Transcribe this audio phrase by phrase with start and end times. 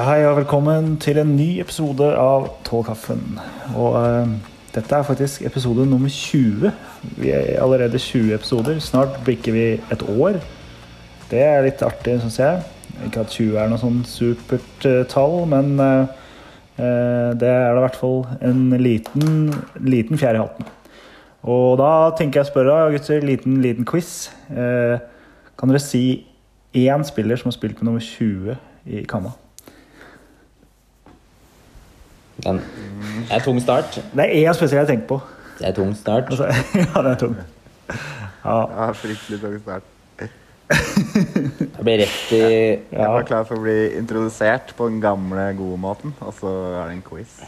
[0.00, 3.34] Hei og velkommen til en ny episode av Tålkaffen.
[3.76, 4.30] Og uh,
[4.72, 6.70] dette er faktisk episode nummer 20.
[7.20, 8.78] Vi er allerede 20 episoder.
[8.80, 10.38] Snart bikker vi et år.
[11.28, 12.62] Det er litt artig, syns jeg.
[13.10, 16.16] Ikke at 20 er noe sånn supert eh, tall, men eh,
[17.36, 19.52] det er da i hvert fall en liten,
[19.84, 20.72] liten fjær i hatten.
[21.44, 24.30] Og da tenker jeg å spørre gutter, liten, liten quiz.
[24.48, 26.04] Kan dere si
[26.72, 28.56] én spiller som har spilt med nummer 20
[28.96, 29.36] i Kamma?
[32.44, 32.60] Den
[33.30, 34.00] det er tung start.
[34.14, 35.20] Det er én spesiell jeg tenker på.
[35.58, 36.30] Det er tung start.
[36.30, 36.48] Altså,
[36.82, 37.36] ja, det er tung.
[38.44, 39.88] Ja, Ja, fryktelig tung start.
[40.70, 43.08] Jeg blir rett i Jeg ja.
[43.10, 46.98] var klar for å bli introdusert på den gamle, gode måten, og så er det
[46.98, 47.40] en quiz.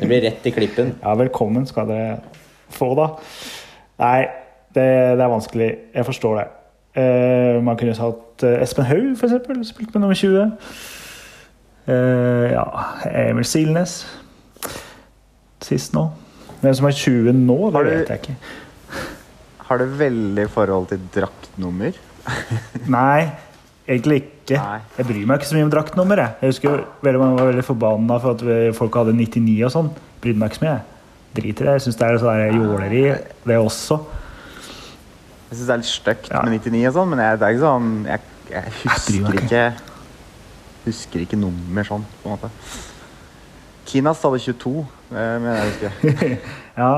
[0.00, 0.94] Det blir rett i klippen.
[1.02, 2.16] ja, velkommen skal dere
[2.72, 3.10] få, da.
[4.00, 4.22] Nei,
[4.72, 4.88] det,
[5.20, 5.70] det er vanskelig.
[5.92, 6.48] Jeg forstår det.
[6.96, 9.60] Uh, man kunne hatt eh, Espen Haug, for eksempel.
[9.64, 10.56] Spilt med nummer 20.
[11.88, 12.64] Eh, ja,
[13.10, 14.04] Emil Silnes.
[15.62, 16.08] Sist nå.
[16.62, 18.36] Hvem som er 20 nå, det Har du- vet jeg ikke.
[19.68, 21.92] Har du veldig forhold til draktnummer?
[22.86, 23.32] Nei,
[23.88, 24.58] egentlig ikke.
[24.58, 24.80] Nei.
[24.98, 26.16] Jeg bryr meg ikke så mye om draktnummer.
[26.22, 29.90] Jeg, jeg husker veldig mange var veldig forbanna for at folk hadde 99 og sånn.
[30.22, 30.74] Brydde meg ikke så mye.
[30.76, 30.88] jeg.
[31.32, 31.72] Driter i det.
[31.78, 33.04] Jeg syns det er sånn jåleri,
[33.48, 33.96] det også.
[35.48, 36.42] Jeg syns det er litt stygt Ja.
[36.44, 38.20] med 99 og sånn, men jeg, det er ikke sånn Jeg,
[38.52, 39.64] jeg Jeg husker meg ikke
[40.86, 42.50] Husker ikke nummer sånn, på en måte.
[43.86, 44.72] Kinas hadde 22,
[45.12, 46.32] det mener jeg husker.
[46.80, 46.92] Ja,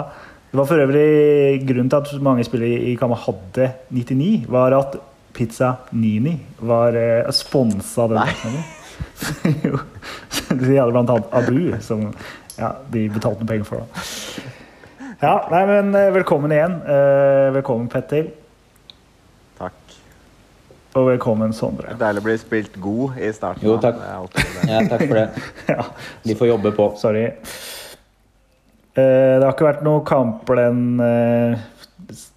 [0.55, 4.95] Det var for øvrig grunnen til at mange spillere i Kama hadde 99, var at
[5.35, 8.21] Pizza Nini var eh, sponsa den.
[8.23, 9.55] Nei.
[9.67, 9.81] jo.
[10.55, 12.05] De hadde blant annet Abu, som
[12.55, 13.83] ja, de betalte penger for.
[13.83, 14.05] da.
[15.25, 16.79] Ja, nei, men eh, velkommen igjen.
[16.87, 18.31] Eh, velkommen, Petter.
[20.95, 21.89] Og velkommen, Det Sondre.
[21.91, 23.67] er deilig å bli spilt god i starten.
[23.67, 23.97] Jo, takk.
[23.99, 24.69] Det det.
[24.71, 25.29] Ja, takk for det.
[25.75, 25.87] Ja,
[26.23, 26.87] De får jobbe på.
[27.01, 27.25] sorry.
[28.95, 31.57] Eh, det har ikke vært noe kamp den, eh,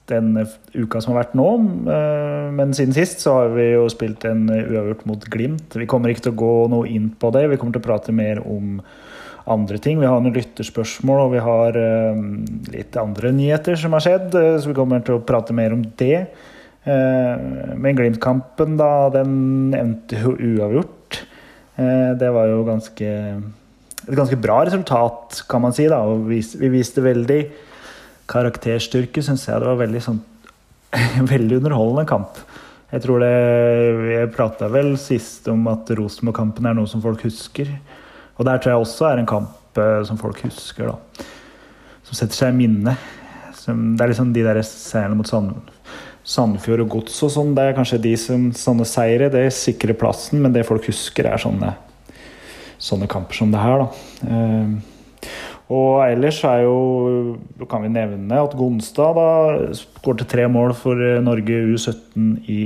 [0.10, 0.32] den
[0.74, 1.46] uka som har vært nå.
[1.86, 5.78] eh, men siden sist så har vi jo spilt en uavgjort mot Glimt.
[5.78, 7.46] Vi kommer ikke til å gå noe inn på det.
[7.52, 8.82] Vi kommer til å prate mer om
[9.48, 10.00] andre ting.
[10.02, 12.26] Vi har noen lytterspørsmål, og vi har eh,
[12.74, 14.34] litt andre nyheter som har skjedd.
[14.34, 16.26] eh, så vi kommer til å prate mer om det.
[16.88, 21.22] Eh, men Glimt-kampen, da, den endte jo uavgjort.
[21.76, 23.14] Eh, det var jo ganske
[24.08, 25.88] et ganske bra resultat, kan man si.
[25.92, 27.42] da, og Vi viste veldig
[28.32, 29.60] karakterstyrke, syns jeg.
[29.60, 30.22] Det var veldig sånn
[31.34, 32.40] veldig underholdende kamp.
[32.88, 33.34] Jeg tror det
[34.14, 37.74] Jeg prata vel sist om at Rosenborg-kampen er noe som folk husker.
[38.38, 41.28] Og der tror jeg også er en kamp eh, som folk husker, da.
[42.08, 43.08] Som setter seg i minnet.
[43.60, 45.52] Som, det er liksom de der seierne mot Sand,
[46.28, 47.54] Sandefjord og Gods og sånn.
[47.56, 49.30] Det er kanskje de som sånne seire.
[49.32, 51.76] Det sikrer plassen, men det folk husker, er sånne
[52.78, 53.84] sånne kamper som det her.
[53.84, 53.88] Da.
[54.30, 55.32] Eh,
[55.74, 61.20] og ellers er jo kan vi nevne at Gonstad da skårte tre mål for eh,
[61.24, 62.62] Norge U17 i,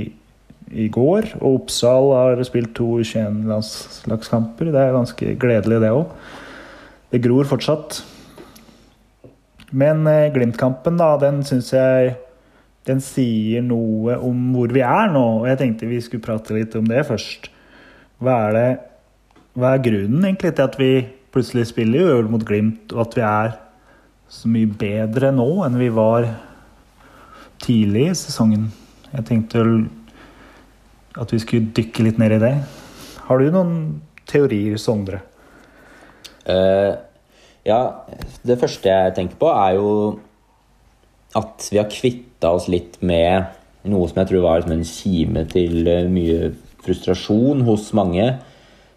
[0.70, 1.32] i går.
[1.40, 4.70] Og Oppsal har spilt to U21-landslagskamper.
[4.74, 6.12] Det er ganske gledelig, det òg.
[7.12, 8.02] Det gror fortsatt.
[9.72, 12.14] Men eh, Glimt-kampen, da, den syns jeg
[12.88, 15.24] den sier noe om hvor vi er nå.
[15.42, 17.50] Og jeg tenkte vi skulle prate litt om det først.
[18.22, 18.70] Hva er det
[19.52, 20.92] hva er grunnen egentlig til at vi
[21.32, 23.50] plutselig spiller øl mot Glimt, og at vi er
[24.32, 26.28] så mye bedre nå enn vi var
[27.60, 28.70] tidlig i sesongen?
[29.12, 29.66] Jeg tenkte
[31.20, 32.54] at vi skulle dykke litt ned i det.
[33.26, 33.74] Har du noen
[34.28, 35.20] teorier, Sondre?
[36.48, 36.96] Uh,
[37.68, 37.80] ja,
[38.48, 39.90] det første jeg tenker på, er jo
[41.38, 43.58] at vi har kvitta oss litt med
[43.90, 48.26] noe som jeg tror var en kime til eh, mye frustrasjon hos mange.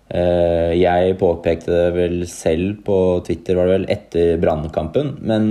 [0.09, 5.47] Eh, Jeg påpekte det vel selv på Twitter var det vel etter brannkampen, men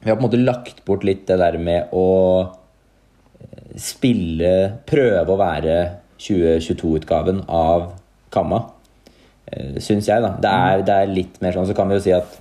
[0.00, 2.06] vi har på en måte lagt bort litt det der med å
[2.46, 4.54] eh, spille
[4.88, 5.76] Prøve å være
[6.22, 7.90] 2022-utgaven av
[8.32, 8.62] Kamma.
[9.78, 10.32] Syns jeg, da.
[10.42, 11.68] Det er, det er litt mer sånn.
[11.68, 12.32] Så kan vi jo si at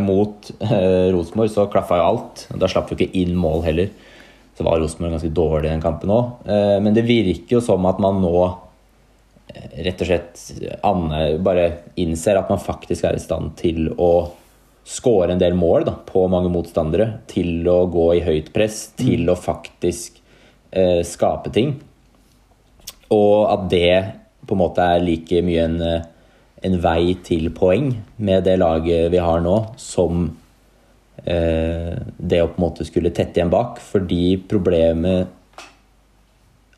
[0.00, 2.44] mot eh, Rosenborg så klaffa jo alt.
[2.60, 3.90] Da slapp vi ikke inn mål heller.
[4.54, 6.46] Så var Rosenborg ganske dårlig i den kampen òg.
[6.46, 11.68] Eh, men det virker jo som at man nå eh, rett og slett Anne bare
[12.00, 14.12] innser at man faktisk er i stand til å
[14.84, 17.08] skåre en del mål da, på mange motstandere.
[17.30, 20.20] Til å gå i høyt press, til å faktisk
[20.70, 21.74] eh, skape ting.
[23.14, 23.94] Og at det
[24.44, 26.10] på en måte er like mye en, eh,
[26.64, 30.26] en vei til poeng med det laget vi har nå, som
[31.24, 33.80] eh, det å på en måte skulle tette igjen bak.
[33.84, 35.28] Fordi problemet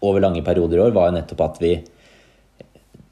[0.04, 1.76] over lange perioder i år var jo nettopp at vi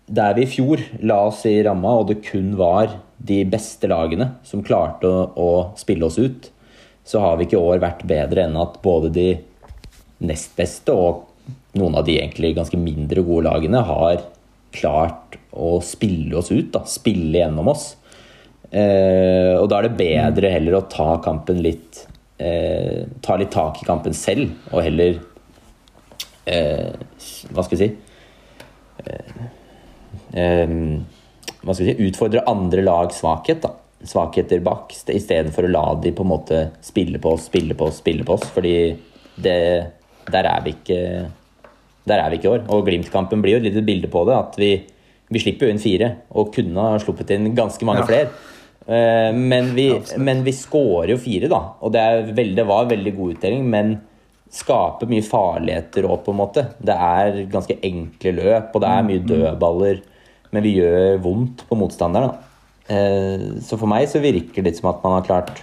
[0.05, 4.35] der vi i fjor la oss i ramma, og det kun var de beste lagene
[4.45, 5.51] som klarte å, å
[5.81, 6.51] spille oss ut,
[7.05, 9.29] så har vi ikke i år vært bedre enn at både de
[10.25, 11.25] nest beste og
[11.79, 14.21] noen av de egentlig ganske mindre gode lagene har
[14.75, 16.73] klart å spille oss ut.
[16.75, 17.95] da, Spille gjennom oss.
[18.71, 22.01] Eh, og da er det bedre heller å ta kampen litt
[22.43, 25.21] eh, Ta litt tak i kampen selv, og heller
[26.51, 26.91] eh,
[27.55, 27.89] Hva skal jeg si
[29.05, 30.65] eh,
[31.63, 33.63] Hva skal vi si Utfordre andre lags svakhet.
[33.63, 37.89] da svakheter bak, istedenfor å la de på en måte spille på oss, spille på
[37.89, 38.47] oss, spille på oss.
[38.55, 38.77] Fordi
[39.37, 39.57] det,
[40.31, 41.01] der er vi ikke
[42.09, 42.65] der er vi ikke i år.
[42.75, 44.37] Og Glimt-kampen blir jo et lite bilde på det.
[44.37, 44.73] At vi,
[45.33, 48.09] vi slipper jo inn fire, og kunne ha sluppet inn ganske mange ja.
[48.11, 48.33] flere.
[48.85, 51.61] Uh, men vi, ja, vi skårer jo fire, da.
[51.81, 52.05] Og det,
[52.37, 53.95] veldig, det var veldig god utdeling, men
[54.55, 56.67] skaper mye farligheter òg, på en måte.
[56.79, 59.31] Det er ganske enkle løp, og det er mye mm.
[59.31, 60.03] dødballer.
[60.55, 62.35] Men vi gjør vondt på motstanderen.
[62.35, 62.51] da.
[62.95, 65.63] Eh, så for meg så virker det litt som at man har klart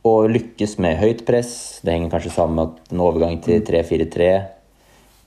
[0.00, 1.80] eh, å lykkes med høyt press.
[1.84, 4.30] Det henger kanskje sammen med en overgang til 3-4-3.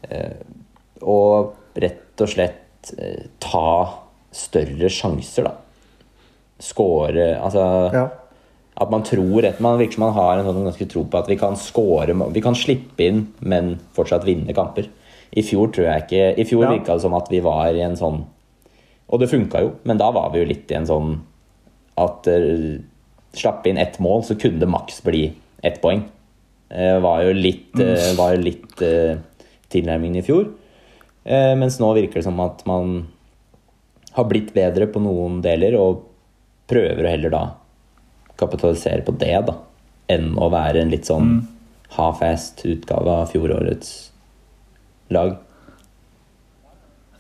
[0.10, 0.40] Eh,
[1.04, 3.68] og rett og slett eh, ta
[4.34, 5.54] større sjanser, da.
[6.64, 8.04] Skåre Altså ja.
[8.80, 11.28] At man tror at Man virker som man har en sånn ganske tro på at
[11.28, 14.88] vi kan score Vi kan slippe inn, men fortsatt vinne kamper.
[15.34, 16.72] I fjor tror jeg ikke I fjor ja.
[16.76, 18.22] virka det som at vi var i en sånn
[19.14, 21.10] og det funka jo, men da var vi jo litt i en sånn
[22.02, 22.28] at
[23.34, 25.26] Slappe inn ett mål, så kunne det maks bli
[25.66, 26.04] ett poeng.
[26.74, 29.18] Uh, var jo litt, uh, var jo litt uh,
[29.74, 30.52] tilnærmingen i fjor.
[31.24, 33.06] Mens nå virker det som at man
[34.12, 36.02] har blitt bedre på noen deler, og
[36.68, 37.44] prøver å heller da
[38.36, 39.56] kapitalisere på det, da.
[40.12, 41.40] Enn å være en litt sånn mm.
[41.96, 43.94] half-fast utgave av fjorårets
[45.16, 45.38] lag.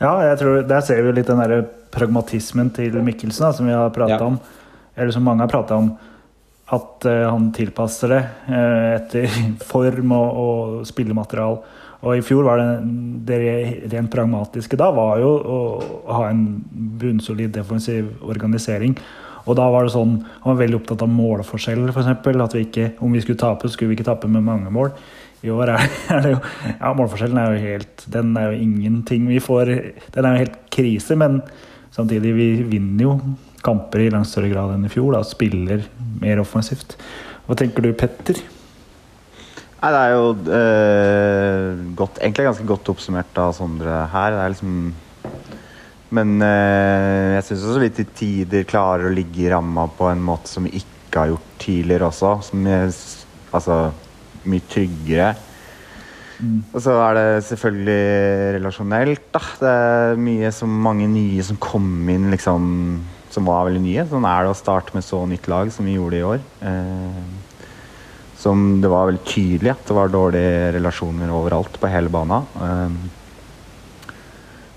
[0.03, 1.63] Ja, jeg tror, der ser vi litt den der
[1.95, 4.31] pragmatismen til Mikkelsen, da, som vi har prata ja.
[4.33, 4.41] om.
[4.95, 5.93] Eller som mange har prata om.
[6.73, 9.27] At uh, han tilpasser det uh, etter
[9.71, 11.59] form og, og spillematerial.
[12.03, 12.69] Og i fjor var det,
[13.27, 13.39] det
[13.93, 15.59] rent pragmatiske da var jo å
[16.11, 16.43] ha en
[16.99, 18.97] bunnsolid defensiv organisering.
[19.43, 22.11] Og da var det sånn, Han var veldig opptatt av målforskjell, f.eks.
[22.11, 24.91] At vi ikke, om vi skulle tape, skulle vi ikke tape med mange mål.
[25.43, 26.39] I år er det jo
[26.79, 29.73] Ja, målforskjellen er jo helt Den er jo ingenting vi får
[30.15, 31.41] Den er jo helt krise, men
[31.91, 33.17] samtidig, vi vinner jo
[33.63, 35.13] kamper i langt større grad enn i fjor.
[35.15, 35.85] Da, spiller
[36.21, 36.97] mer offensivt.
[37.47, 38.39] Hva tenker du, Petter?
[39.83, 44.31] Nei, det er jo øh, godt, egentlig ganske godt oppsummert av Sondre her.
[44.31, 44.75] Det er liksom
[46.13, 50.21] Men øh, jeg syns også vi til tider klarer å ligge i ramma på en
[50.23, 52.37] måte som vi ikke har gjort tidligere også.
[52.47, 52.93] Som jeg,
[53.51, 53.79] altså
[54.47, 55.33] mye tryggere.
[56.39, 56.61] Mm.
[56.73, 59.27] Og så er det selvfølgelig relasjonelt.
[59.35, 59.41] da.
[59.59, 62.71] Det er mye som mange nye som kom inn liksom,
[63.33, 64.05] som var veldig nye.
[64.09, 66.45] Sånn er det å starte med så nytt lag som vi gjorde i år.
[66.69, 67.23] Eh,
[68.43, 72.47] som det var veldig tydelig at det var dårlige relasjoner overalt på hele banen.
[72.67, 72.91] Eh,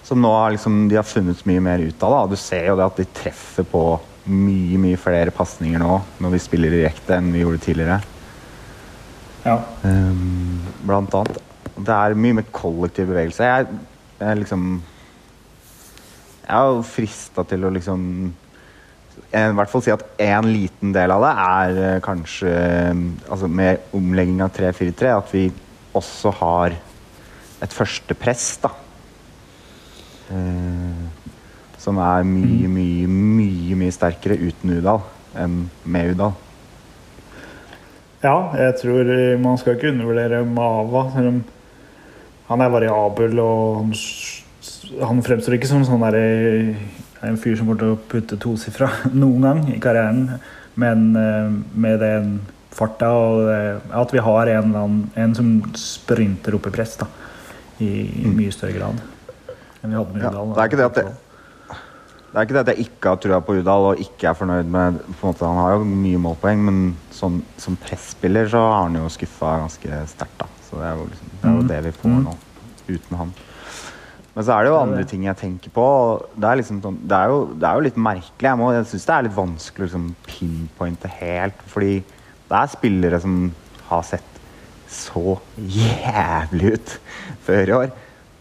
[0.06, 2.12] som nå har liksom, de har funnet mye mer ut av.
[2.14, 2.26] da.
[2.30, 3.86] Du ser jo det at de treffer på
[4.26, 7.98] mye mye flere pasninger nå når vi spiller direkte enn vi gjorde tidligere.
[9.46, 9.60] Ja.
[9.82, 11.38] Um, blant annet.
[11.76, 13.46] Det er mye mer kollektiv bevegelse.
[13.46, 13.80] Jeg,
[14.18, 14.66] jeg liksom
[16.46, 18.02] Jeg er jo frista til å liksom
[19.34, 22.52] i hvert fall si at en liten del av det er uh, kanskje
[22.92, 25.44] um, altså med omlegging av 3-4-3 at vi
[25.96, 26.76] også har
[27.64, 28.70] et første press, da.
[30.30, 31.06] Uh,
[31.80, 32.76] som er mye, mm.
[32.78, 35.04] mye, mye, mye sterkere uten Udal
[35.38, 36.34] enn med Udal.
[38.24, 41.04] Ja, jeg tror man skal ikke undervurdere Mava.
[42.48, 43.92] Han er variabel og han,
[45.02, 46.16] han fremstår ikke som sånn der,
[47.26, 48.90] en fyr som kommer til å putte tosifra
[49.22, 50.38] noen gang i karrieren.
[50.76, 52.38] Men eh, med den
[52.76, 53.46] farta og
[53.96, 54.74] at vi har en,
[55.16, 57.06] en, som sprinter opp i press da,
[57.80, 57.88] i,
[58.26, 59.04] i mye større grad
[59.86, 60.50] enn vi hadde med Udal.
[60.50, 61.06] Ja, det er ikke det at det
[62.26, 64.66] det er ikke det at jeg ikke har trua på Udal og ikke er fornøyd
[64.68, 68.82] med på en måte, Han har jo mye målpoeng, men som, som presspiller så har
[68.82, 70.44] han jo skuffa ganske sterkt.
[70.66, 71.70] Så det er, jo, liksom, det er jo mm.
[71.70, 72.18] det vi får mm.
[72.26, 72.34] nå,
[72.90, 73.32] uten han.
[74.36, 75.84] Men så er det jo andre ting jeg tenker på.
[76.36, 78.44] Det er, liksom, sånn, det er, jo, det er jo, litt merkelig.
[78.44, 81.62] Jeg, må, jeg syns det er litt vanskelig å liksom, pinpointe helt.
[81.72, 81.94] Fordi
[82.50, 83.38] det er spillere som
[83.88, 84.34] har sett
[84.92, 86.92] så jævlig ut
[87.46, 87.94] før i år.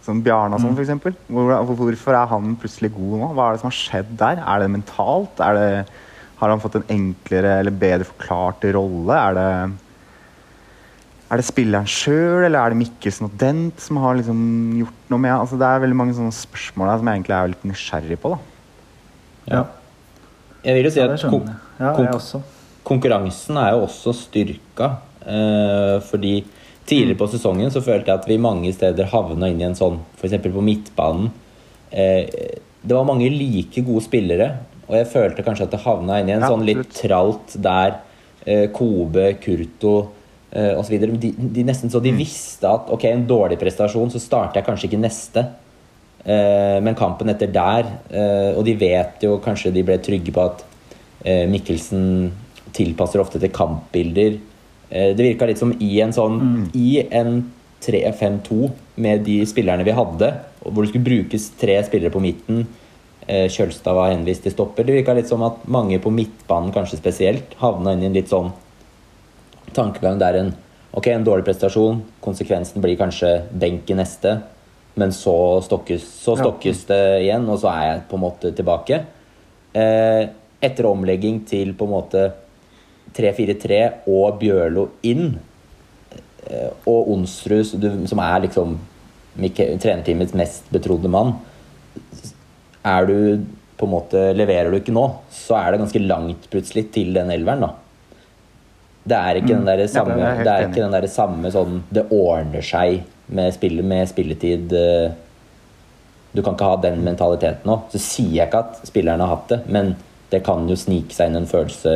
[0.03, 0.83] Som Bjarnason, mm.
[0.83, 1.23] f.eks.
[1.31, 3.31] Hvor, hvorfor er han plutselig god nå?
[3.31, 4.43] Hva er det som har skjedd der?
[4.43, 5.39] Er det mentalt?
[5.47, 5.69] Er det,
[6.41, 9.15] har han fått en enklere eller bedre forklart rolle?
[9.15, 9.49] Er det
[11.31, 14.41] Er det spilleren sjøl, eller er det Mikkelsen og Dent som har liksom
[14.77, 17.47] gjort noe med altså, Det er veldig mange sånne spørsmål der som jeg egentlig er
[17.53, 18.29] litt nysgjerrig på.
[18.35, 18.37] da.
[19.55, 19.63] Ja,
[20.65, 21.49] Jeg vil jo si ja at kon.
[21.79, 22.43] Ja, kon-
[22.85, 24.91] konkurransen er jo også styrka.
[25.25, 26.43] Eh, fordi
[26.85, 29.99] tidligere på sesongen så følte jeg at vi mange steder havna inn i en sånn
[30.19, 30.37] F.eks.
[30.45, 31.31] på midtbanen.
[31.91, 32.29] Eh,
[32.85, 34.51] det var mange like gode spillere,
[34.87, 37.95] og jeg følte kanskje at det havna inn i en Ja, sånn litt tralt der
[38.45, 40.11] eh, Kobe, Kurto
[40.51, 40.99] eh, osv.
[40.99, 42.17] De, de nesten så de Mm.
[42.17, 45.45] visste at ok, en dårlig prestasjon, så starter jeg kanskje ikke neste.
[46.25, 50.41] Eh, men kampen etter der eh, Og de vet jo kanskje de ble trygge på
[50.41, 50.63] at
[51.25, 52.31] Mikkelsen
[52.73, 54.35] tilpasser ofte til kampbilder.
[54.91, 57.39] Det virka litt som i en sånn I en
[57.81, 58.67] 3-5-2
[59.01, 60.29] med de spillerne vi hadde,
[60.61, 62.67] hvor det skulle brukes tre spillere på midten.
[63.25, 64.85] Kjølstad var henvist til stopper.
[64.85, 68.29] Det virka litt som at mange på midtbanen kanskje spesielt havna inn i en litt
[68.29, 68.51] sånn
[69.75, 70.53] tankegang der en
[70.95, 71.97] Ok, en dårlig prestasjon.
[72.23, 74.37] Konsekvensen blir kanskje benk i neste.
[74.95, 76.43] Men så stokkes, så Ja.
[76.87, 79.03] det igjen, og så er jeg på en måte tilbake.
[79.73, 80.29] Eh,
[80.63, 82.31] etter omlegging til på en måte
[83.13, 85.37] 3-4-3 og Bjørlo inn,
[86.49, 88.79] eh, og Onsrud, som er liksom
[89.35, 91.35] trenerteamets mest betrodde mann,
[92.85, 93.45] er du
[93.77, 97.31] på en måte Leverer du ikke nå, så er det ganske langt plutselig til den
[97.31, 97.73] elveren, da.
[99.05, 101.83] Det er ikke den der samme, ja, det er det er den der samme sånn
[101.93, 104.73] Det ordner seg med, spill, med spilletid.
[104.73, 105.11] eh,
[106.33, 107.75] Du kan ikke ha den mentaliteten nå.
[107.93, 109.95] Så sier jeg ikke at spillerne har hatt det, men
[110.31, 111.93] det kan jo snike seg inn en følelse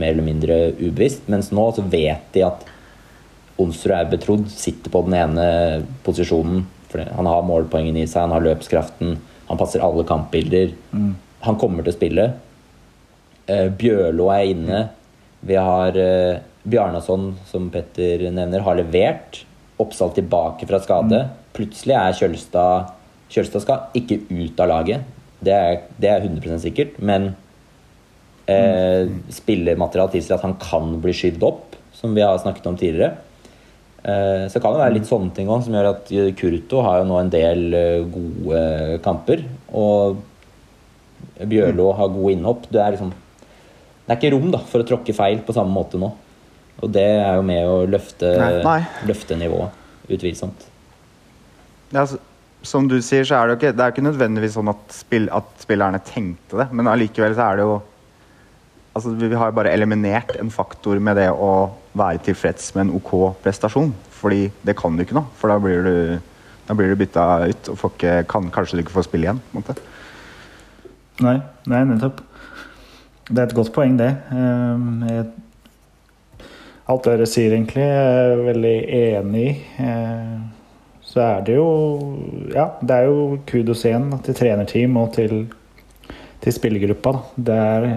[0.00, 1.28] mer eller mindre ubevisst.
[1.28, 2.64] Mens nå så vet de at
[3.60, 6.64] Onsrud er betrodd, sitter på den ene posisjonen.
[6.90, 9.18] For han har målpoengene i seg, han har løpskraften,
[9.50, 10.72] han passer alle kampbilder.
[11.44, 12.24] Han kommer til å spille.
[13.46, 14.80] Eh, Bjørlo er inne.
[15.40, 19.44] Vi har eh, Bjarnason, som Petter nevner, har levert.
[19.80, 21.24] Oppsal tilbake fra skade.
[21.56, 22.96] Plutselig er Kjølstad
[23.30, 25.06] Kjølstad skal ikke ut av laget.
[25.40, 26.96] Det er, det er 100 sikkert.
[26.98, 27.30] Men
[28.50, 33.14] eh, spillermaterialet tilsier at han kan bli skyvd opp, som vi har snakket om tidligere.
[34.02, 37.08] Eh, så kan det være litt sånne ting òg, som gjør at Kurto har jo
[37.08, 39.46] nå en del eh, gode kamper.
[39.78, 40.20] Og
[41.40, 42.66] Bjørlo har gode innhopp.
[42.72, 43.14] Det er liksom
[44.10, 46.08] det er ikke rom da, for å tråkke feil på samme måte nå.
[46.82, 48.80] Og det er jo med å løfte, Nei, nei.
[49.06, 49.76] løfte nivået.
[50.10, 50.64] Utvilsomt.
[51.94, 52.18] Ja, så,
[52.66, 55.28] som du sier, så er det jo ikke, det er ikke nødvendigvis sånn at, spill,
[55.30, 57.78] at spillerne tenkte det, men allikevel så er det jo
[58.90, 62.96] Altså, vi har jo bare eliminert en faktor med det å være tilfreds med en
[62.98, 63.12] OK
[63.44, 63.92] prestasjon.
[64.18, 65.92] Fordi det kan du ikke nå, for da blir du,
[66.66, 69.38] da blir du bytta ut og får ikke, kan, kanskje du ikke får spille igjen.
[69.52, 69.76] på en måte.
[71.22, 71.36] Nei,
[71.70, 72.18] nei, nettopp.
[73.30, 74.10] Det er et godt poeng, det.
[74.34, 75.26] Ehm, Jeg,
[76.90, 79.52] alt dere sier, egentlig, er jeg veldig enig i.
[79.84, 80.38] Eh,
[81.10, 81.68] Så er det jo
[82.54, 85.48] Ja, det er jo kudos igjen til trenerteam og til,
[86.40, 87.12] til spillergruppa.
[87.36, 87.88] Det er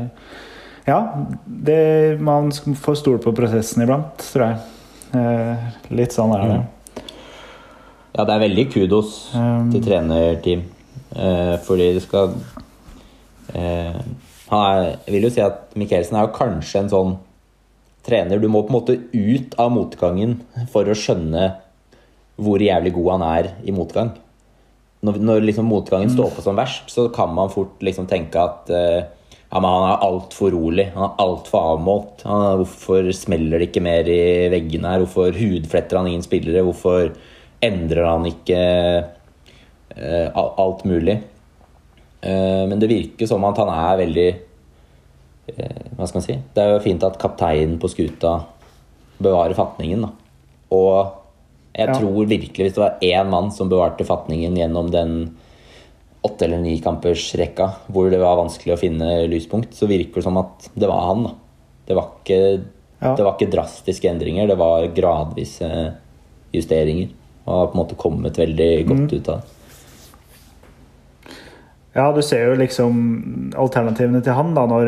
[0.87, 0.97] Ja,
[1.45, 4.57] det, man får stole på prosessen iblant, tror jeg.
[5.15, 5.57] Eh,
[5.95, 7.03] Litt sånn er det.
[8.17, 9.13] Ja, det er veldig kudos
[9.71, 10.63] til trenerteam.
[11.15, 12.33] Eh, fordi det skal
[13.53, 14.01] eh, er,
[14.53, 17.13] Jeg vil jo si at Mikkelsen er jo kanskje en sånn
[18.03, 20.37] trener Du må på en måte ut av motgangen
[20.73, 21.53] for å skjønne
[22.43, 24.09] hvor jævlig god han er i motgang.
[25.05, 28.71] Når, når liksom motgangen står på som verst, så kan man fort liksom tenke at
[28.73, 29.03] uh,
[29.53, 32.23] ja, men han er altfor rolig, han er altfor avmålt.
[32.25, 35.03] Han, hvorfor smeller det ikke mer i veggene her?
[35.03, 36.65] Hvorfor hudfletter han ingen spillere?
[36.65, 37.11] Hvorfor
[37.63, 38.63] endrer han ikke
[39.93, 41.19] uh, alt mulig?
[42.23, 44.27] Eh, men det virker som at han er veldig
[45.51, 46.37] eh, Hva skal man si?
[46.55, 48.37] Det er jo fint at kapteinen på skuta
[49.23, 50.11] bevarer fatningen, da.
[50.73, 51.11] Og
[51.75, 51.93] jeg Ja.
[51.99, 55.35] tror virkelig hvis det var én mann som bevarte fatningen gjennom den
[56.23, 60.69] åtte- eller nikampersrekka hvor det var vanskelig å finne lyspunkt, så virker det som at
[60.77, 61.23] det var han.
[61.23, 61.31] da.
[61.87, 62.63] Det var ikke,
[63.01, 63.15] Ja.
[63.15, 65.95] det var ikke drastiske endringer, det var gradvise
[66.53, 67.09] justeringer.
[67.45, 69.49] Og har på en måte kommet veldig godt ut av det.
[71.93, 72.93] Ja, du ser jo liksom
[73.59, 74.87] alternativene til han, da, når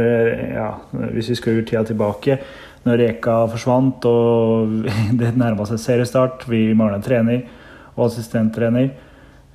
[0.55, 0.69] ja,
[1.13, 2.39] Hvis vi skrur tida tilbake,
[2.85, 4.79] når Reka forsvant og
[5.19, 7.43] det nærma seg seriestart, vi mangla en trener
[7.95, 8.89] og assistenttrener.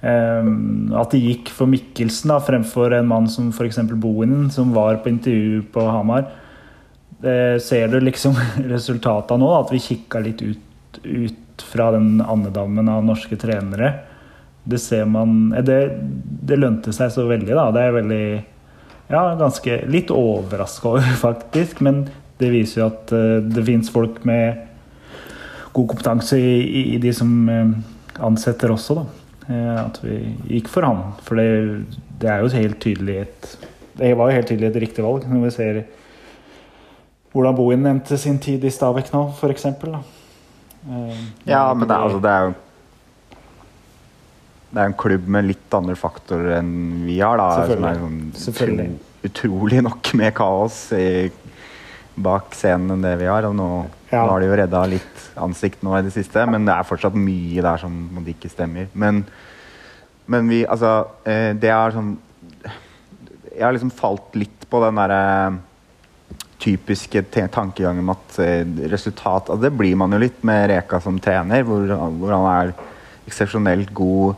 [0.00, 3.82] Um, at det gikk for Mikkelsen da, fremfor en mann som f.eks.
[4.00, 6.30] Bohinen, som var på intervju på Hamar.
[7.20, 8.38] Det ser du liksom
[8.72, 13.92] resultatet av nå, at vi kikka litt ut, ut fra den andedammen av norske trenere
[14.70, 15.78] det ser man eh, det,
[16.46, 17.68] det lønte seg så veldig, da.
[17.74, 18.24] Det er veldig
[19.10, 21.82] Ja, ganske Litt overraska over, faktisk.
[21.84, 22.04] Men
[22.40, 24.66] det viser jo at eh, det fins folk med
[25.74, 27.74] god kompetanse i, i, i de som eh,
[28.26, 29.08] ansetter også, da.
[29.50, 30.14] At vi
[30.46, 31.00] gikk for han.
[31.26, 33.48] For det, det er jo helt tydelig et
[33.98, 35.80] Det var jo helt tydelig et riktig valg, når vi ser
[37.34, 39.66] hvordan Bohin nevnte sin tid i Stabæk nå, f.eks.
[41.46, 42.54] Ja, men det altså, det er jo
[44.70, 46.72] Det er en klubb med litt andre faktorer enn
[47.06, 47.48] vi har, da.
[47.54, 48.02] Som er Selvfølgelig.
[48.02, 48.90] sånn Selvfølgelig.
[49.26, 51.30] utrolig nok med kaos i,
[52.20, 53.46] bak scenen enn det vi har.
[53.48, 53.68] Og nå,
[54.12, 54.24] Ja.
[54.26, 57.14] nå har de jo redda litt ansikt nå i det siste, men det er fortsatt
[57.14, 58.86] mye der som på ikke stemmer.
[58.94, 59.24] Men,
[60.26, 62.16] men vi Altså, eh, det er sånn
[63.50, 65.58] Jeg har liksom falt litt på den derre
[66.60, 71.18] typiske tankegangen om at eh, resultat altså Det blir man jo litt med Reka som
[71.18, 71.86] trener, hvor,
[72.20, 72.74] hvor han er
[73.26, 74.36] eksepsjonelt god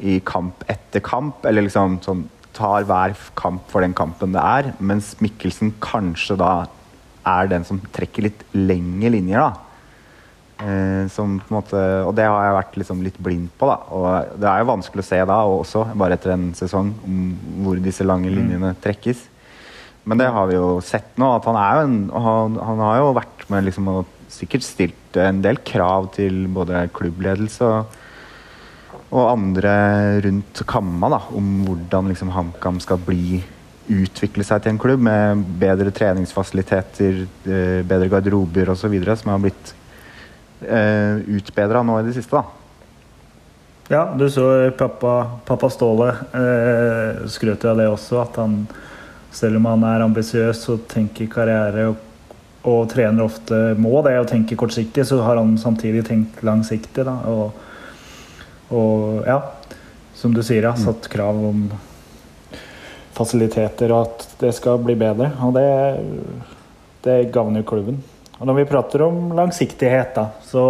[0.00, 2.26] i kamp etter kamp, eller liksom sånn
[2.56, 6.52] tar hver kamp for den kampen det er, mens Mikkelsen kanskje da
[7.26, 9.66] er den som trekker litt lengre linjer, da.
[10.60, 13.68] Eh, som på en måte, og det har jeg vært liksom litt blind på.
[13.70, 16.92] da, og Det er jo vanskelig å se da og også, bare etter en sesong,
[17.06, 17.20] om
[17.64, 19.28] hvor disse lange linjene trekkes.
[20.04, 21.36] Men det har vi jo sett nå.
[21.36, 25.16] at Han er jo en, han, han har jo vært med liksom og sikkert stilt
[25.20, 27.98] en del krav til både klubbledelse og,
[29.10, 29.72] og andre
[30.22, 33.40] rundt Kamma da, om hvordan liksom HamKam skal bli
[33.90, 38.94] utvikle seg til en klubb med bedre treningsfasiliteter, eh, bedre garderober osv.
[39.16, 39.74] som har blitt
[40.62, 42.36] uh, utbedra nå i det siste.
[42.38, 42.44] da.
[43.90, 48.60] Ja, du så pappa, pappa Ståle eh, skrøt av det også, at han
[49.34, 51.96] selv om han er ambisiøs og tenker karriere og,
[52.70, 57.02] og trener ofte må det og tenker kortsiktig, så har han samtidig tenkt langsiktig.
[57.08, 57.58] Da, og,
[58.70, 59.40] og ja,
[60.14, 61.64] som du sier, ja, satt krav om
[63.16, 65.32] fasiliteter og at det skal bli bedre.
[65.44, 65.66] Og det,
[67.04, 68.00] det gagner klubben.
[68.40, 70.64] Og når vi prater om langsiktighet, da, så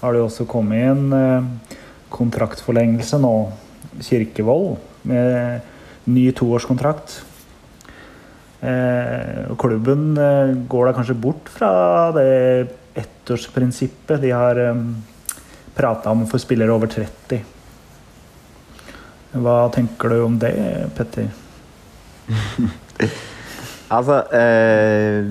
[0.00, 1.76] har det også kommet en eh,
[2.12, 3.36] kontraktforlengelse nå.
[4.04, 5.62] Kirkevold med
[6.10, 7.20] ny toårskontrakt.
[8.64, 11.74] Eh, og klubben eh, går da kanskje bort fra
[12.16, 12.72] det
[13.04, 14.60] ettårsprinsippet de har
[15.74, 17.42] prata om for spillere over 30.
[19.34, 20.54] Hva tenker du om det,
[20.96, 21.30] Petter?
[23.94, 25.26] Altså eh,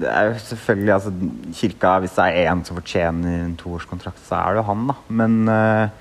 [0.00, 1.10] Det er jo selvfølgelig altså,
[1.58, 4.96] Kirka, Hvis det er én som fortjener en toårskontrakt, så er det jo han, da.
[5.20, 5.98] Men eh,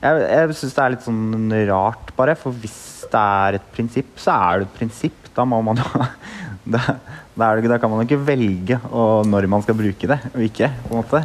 [0.00, 2.36] jeg, jeg syns det er litt sånn rart, bare.
[2.38, 2.78] For hvis
[3.12, 5.30] det er et prinsipp, så er det et prinsipp.
[5.36, 6.06] Da må man jo
[6.74, 6.96] da,
[7.38, 10.72] da, da kan man jo ikke velge og når man skal bruke det, og ikke.
[10.86, 11.24] på en måte.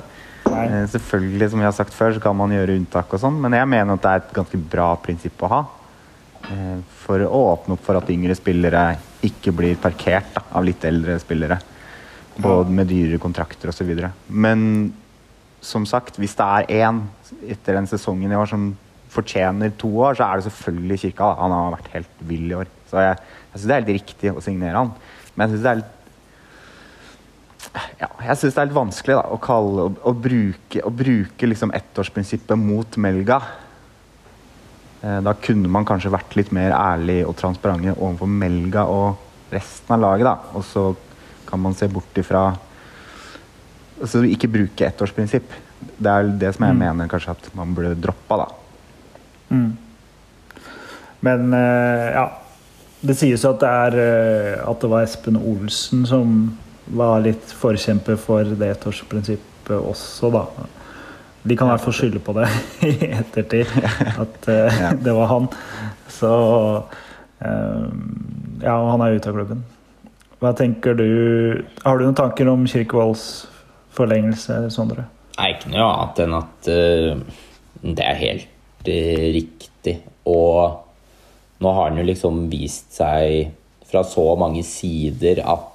[0.53, 0.65] Nei.
[0.69, 3.55] Eh, selvfølgelig, som jeg har sagt før, så kan man gjøre unntak og sånn, men
[3.57, 5.61] jeg mener at det er et ganske bra prinsipp å ha.
[6.49, 8.83] Eh, For å åpne opp for at yngre spillere
[9.23, 11.59] ikke blir parkert da, av litt eldre spillere.
[12.43, 13.91] Både med dyrere kontrakter osv.
[14.27, 14.93] Men
[15.63, 17.03] som sagt, hvis det er én
[17.47, 18.71] etter den sesongen i år som
[19.13, 21.27] fortjener to år, så er det selvfølgelig Kirka.
[21.29, 21.41] Da.
[21.43, 22.71] Han har vært helt vill i år.
[22.89, 23.19] Så jeg,
[23.51, 24.91] jeg syns det er helt riktig å signere han.
[25.35, 25.99] Men jeg synes det er litt
[27.99, 31.47] ja, jeg synes det er litt vanskelig da, å, kalle, å, å bruke, å bruke
[31.49, 33.39] liksom ettårsprinsippet mot Melga.
[35.03, 39.95] Eh, Da kunne man kanskje vært litt mer ærlig og transparente overfor Melga og resten
[39.95, 40.27] av laget.
[40.29, 40.35] da.
[40.57, 40.85] Og så
[41.49, 42.51] kan man se bort ifra
[44.03, 45.51] Altså ikke bruke ettårsprinsipp.
[46.01, 48.47] Det er det som jeg mener kanskje at man burde droppa, da.
[49.53, 49.77] Mm.
[51.23, 52.23] Men eh, ja
[53.05, 56.33] Det sies jo at det, er, eh, at det var Espen Olsen som
[56.85, 60.45] var litt forkjemper for det ettårsprinsippet også, da.
[61.43, 62.47] De kan i hvert fall skylde på det
[62.89, 63.71] i ettertid,
[64.15, 65.49] at uh, det var han.
[66.11, 66.33] Så
[67.43, 67.87] uh,
[68.63, 69.63] Ja, og han er ute av klubben.
[70.43, 71.07] Hva tenker du
[71.83, 73.45] Har du noen tanker om Kirkevolds
[73.95, 75.07] forlengelse, Sondre?
[75.37, 77.43] Nei, ikke noe annet enn at uh,
[77.83, 78.49] det er helt
[78.87, 79.97] riktig.
[80.27, 80.79] Og
[81.63, 83.53] nå har han jo liksom vist seg
[83.87, 85.72] fra så mange sider at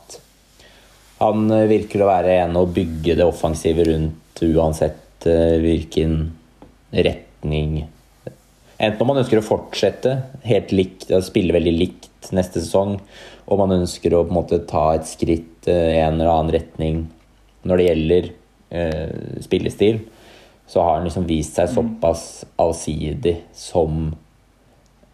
[1.18, 6.18] han eh, virker å være en å bygge det offensive rundt uansett eh, hvilken
[6.94, 7.80] retning.
[8.78, 10.14] Enten om man ønsker å fortsette
[10.46, 12.98] helt likt, spille veldig likt neste sesong,
[13.48, 16.54] og man ønsker å på en måte ta et skritt eh, i en eller annen
[16.54, 17.02] retning
[17.66, 18.30] når det gjelder
[18.70, 20.00] eh, spillestil,
[20.68, 22.24] så har han liksom vist seg såpass
[22.60, 24.14] allsidig som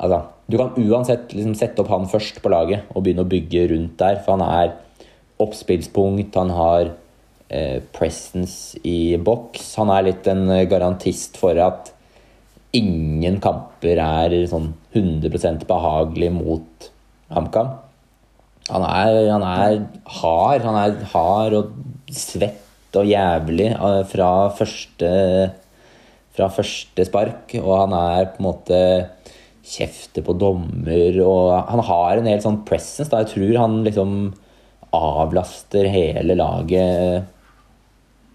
[0.04, 0.16] Altså,
[0.50, 3.94] du kan uansett liksom sette opp han først på laget og begynne å bygge rundt
[4.00, 4.72] der, for han er
[5.42, 6.92] oppspillspunkt, han har
[7.48, 9.74] eh, presence i boks.
[9.80, 11.90] Han er litt en eh, garantist for at
[12.74, 16.90] ingen kamper er sånn 100% behagelig mot
[17.34, 17.74] HamKam.
[18.70, 19.82] Han han er
[20.20, 20.64] hard.
[20.64, 21.74] Han er hard og
[22.14, 25.10] svett og jævlig eh, fra første,
[26.34, 27.58] fra første spark.
[27.60, 28.80] Og han er på en måte
[29.64, 33.08] kjefter på dommer, og han har en hel sånn presence.
[33.08, 33.22] Da.
[33.22, 34.34] Jeg tror han liksom
[34.94, 37.30] avlaster hele laget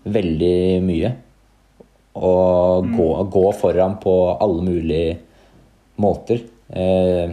[0.10, 1.12] veldig mye.
[2.20, 2.96] Og mm.
[2.98, 5.18] gå, gå, foran på alle mulige
[6.02, 6.44] måter.
[6.70, 7.32] Eh,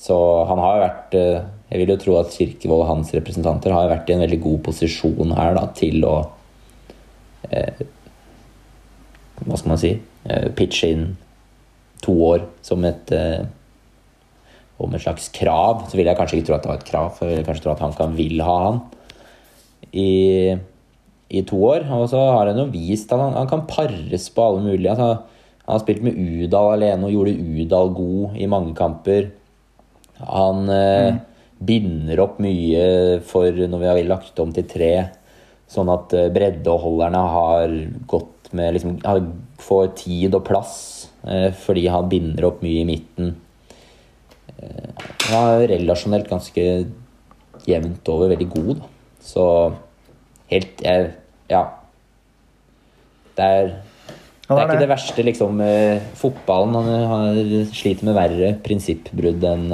[0.00, 0.16] så
[0.48, 4.08] han har vært eh, Jeg vil jo tro at Kirkevold og hans representanter har vært
[4.10, 6.14] i en veldig god posisjon her da, til å
[7.48, 7.82] eh,
[9.44, 11.06] Hva skal man si eh, Pitche inn
[12.00, 13.44] to år som et eh,
[14.80, 15.86] om et slags krav.
[15.88, 17.66] Så vil jeg kanskje ikke tro at det var et krav, for jeg vil kanskje
[17.66, 18.80] tro at han kan vil ha han
[19.92, 20.10] i,
[21.30, 21.86] i to år.
[21.98, 24.94] Og så har han jo vist at han, han kan pares på alle mulige.
[24.94, 25.20] Altså,
[25.66, 29.30] han har spilt med Udal alene og gjorde Udal god i mange kamper.
[30.26, 31.20] Han eh, mm.
[31.66, 34.92] binder opp mye for når vi har lagt om til tre,
[35.70, 37.76] sånn at eh, breddeholderne har
[38.10, 38.98] gått med liksom,
[39.60, 40.74] Får tid og plass
[41.28, 43.34] eh, fordi han binder opp mye i midten.
[44.60, 46.66] Eh, han er relasjonelt ganske
[47.68, 48.90] jevnt over veldig god, da.
[49.20, 49.46] Så
[50.52, 51.14] helt jeg,
[51.50, 51.64] Ja.
[53.36, 53.72] Det er
[54.50, 55.60] det er ikke det verste, liksom.
[56.18, 59.68] Fotballen han, han sliter med verre prinsippbrudd enn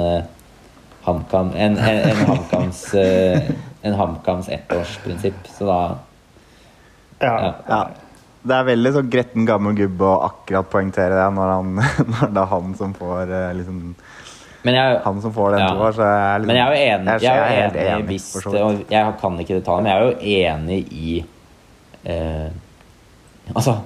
[1.07, 3.47] HamKam En, en, en HamKams uh,
[3.87, 5.79] en HamKams ettårsprinsipp, så da
[7.21, 7.31] ja.
[7.31, 7.53] ja.
[7.69, 7.79] ja.
[8.47, 11.71] Det er veldig så gretten gammel gubbe å akkurat poengtere det når, han,
[12.13, 13.81] når det er han som får uh, liksom
[14.75, 15.69] jeg, han som får den ja.
[15.71, 18.07] toa, så jeg er liksom, Men jeg er jo enig, jeg, jeg er enig, enig
[18.11, 21.17] hvis, og Jeg kan ikke detaljer, men jeg er jo enig i
[22.03, 22.47] eh,
[23.55, 23.77] Altså,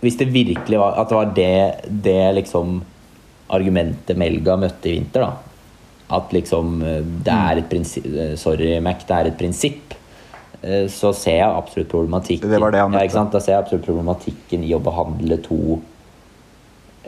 [0.00, 1.56] hvis det virkelig var At det var det,
[2.06, 2.78] det liksom
[3.54, 5.54] argumentet Melga møtte i vinter, da
[6.12, 9.94] at liksom eh, det er et prinsipp eh, Sorry, Mac, det er et prinsipp.
[10.60, 14.64] Eh, så ser jeg absolutt problematikken det var det ja, Da ser jeg absolutt problematikken
[14.64, 15.80] i å behandle to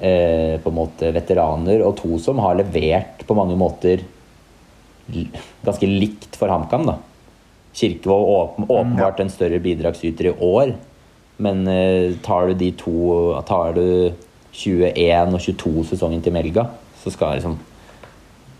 [0.00, 4.04] eh, på en måte veteraner, og to som har levert på mange måter
[5.64, 6.86] ganske likt for HamKam.
[6.86, 6.98] da.
[7.76, 10.74] Kirkevold åpen, mm, åpenbart en større bidragsyter i år,
[11.38, 14.12] men eh, tar du de to Tar du
[14.56, 16.70] 21 og 22-sesongen til Melga,
[17.02, 17.58] så skal liksom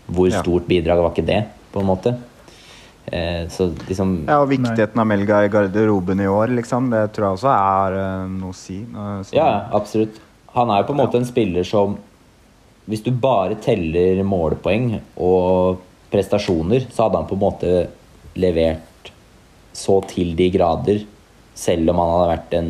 [0.07, 1.41] hvor stort bidrag var ikke det,
[1.73, 2.13] på en måte?
[3.07, 7.27] Eh, så liksom Ja, og viktigheten av Melga i garderoben i år, liksom, det tror
[7.27, 8.81] jeg også er uh, noe å si.
[8.91, 10.19] Uh, ja, absolutt.
[10.57, 11.97] Han er jo på en måte en spiller som
[12.87, 17.71] Hvis du bare teller målpoeng og prestasjoner, så hadde han på en måte
[18.39, 19.11] levert
[19.75, 21.01] så til de grader,
[21.57, 22.69] selv om han hadde vært en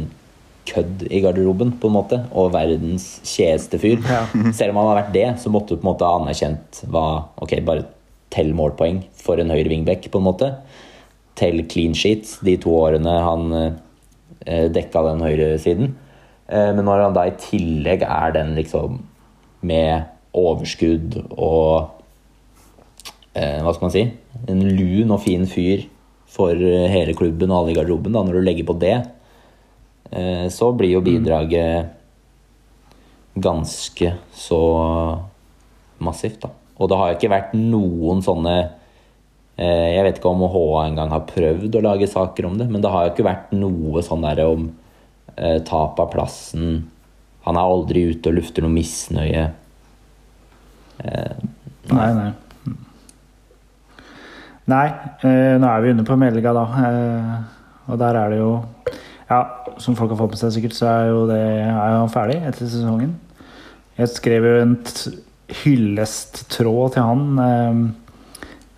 [0.67, 4.01] kødd i garderoben, på en måte, og verdens kjeeste fyr.
[4.03, 4.23] Ja.
[4.57, 7.05] Selv om han hadde vært det, så måtte du på en måte ha anerkjent hva
[7.43, 7.85] Ok, bare
[8.33, 10.51] tell målpoeng for en høyre wingback, på en måte.
[11.39, 15.95] Tell clean sheets de to årene han eh, dekka den høyresiden.
[16.47, 19.01] Eh, men når han da i tillegg er den liksom
[19.67, 20.07] med
[20.37, 21.93] overskudd og
[23.33, 24.03] eh, Hva skal man si?
[24.47, 25.87] En lun og fin fyr
[26.31, 28.97] for hele klubben og alle i garderoben, da, når du legger på det,
[30.11, 31.85] Eh, så blir jo bidraget
[33.35, 34.61] ganske så
[35.97, 36.51] massivt, da.
[36.77, 38.53] Og det har jo ikke vært noen sånne
[39.57, 42.83] eh, Jeg vet ikke om HA engang har prøvd å lage saker om det, men
[42.83, 44.69] det har jo ikke vært noe sånn der om
[45.67, 46.87] tap av plassen.
[47.47, 49.43] Han er aldri ute og lufter noe misnøye.
[51.91, 52.31] nei, nei.
[54.67, 54.87] Nei,
[55.23, 56.65] nå er vi inne på Melga, da.
[57.87, 58.49] og der er det jo
[59.29, 59.39] ja,
[59.79, 62.67] som folk har fått med seg sikkert, så er jo det er jo ferdig etter
[62.67, 63.15] sesongen.
[63.97, 64.75] Jeg skrev jo en
[65.63, 67.89] hyllesttråd til han.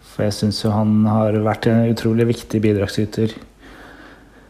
[0.10, 3.36] For jeg syns jo han har vært en utrolig viktig bidragsyter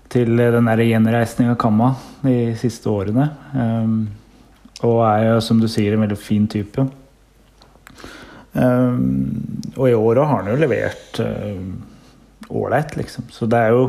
[0.09, 1.91] til den der gjenreisninga av Kamma
[2.23, 3.29] de siste årene.
[3.53, 3.99] Ehm,
[4.87, 6.87] og er jo, som du sier, en veldig fin type.
[8.57, 9.15] Ehm,
[9.75, 11.21] og i år har han jo levert
[12.49, 13.29] ålreit, liksom.
[13.29, 13.83] Så det er jo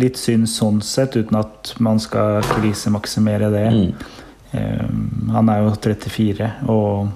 [0.00, 3.66] litt synd sånn sett, uten at man skal krisemaksimere det.
[3.74, 4.20] Mm.
[4.52, 7.08] Um, han er jo 34 og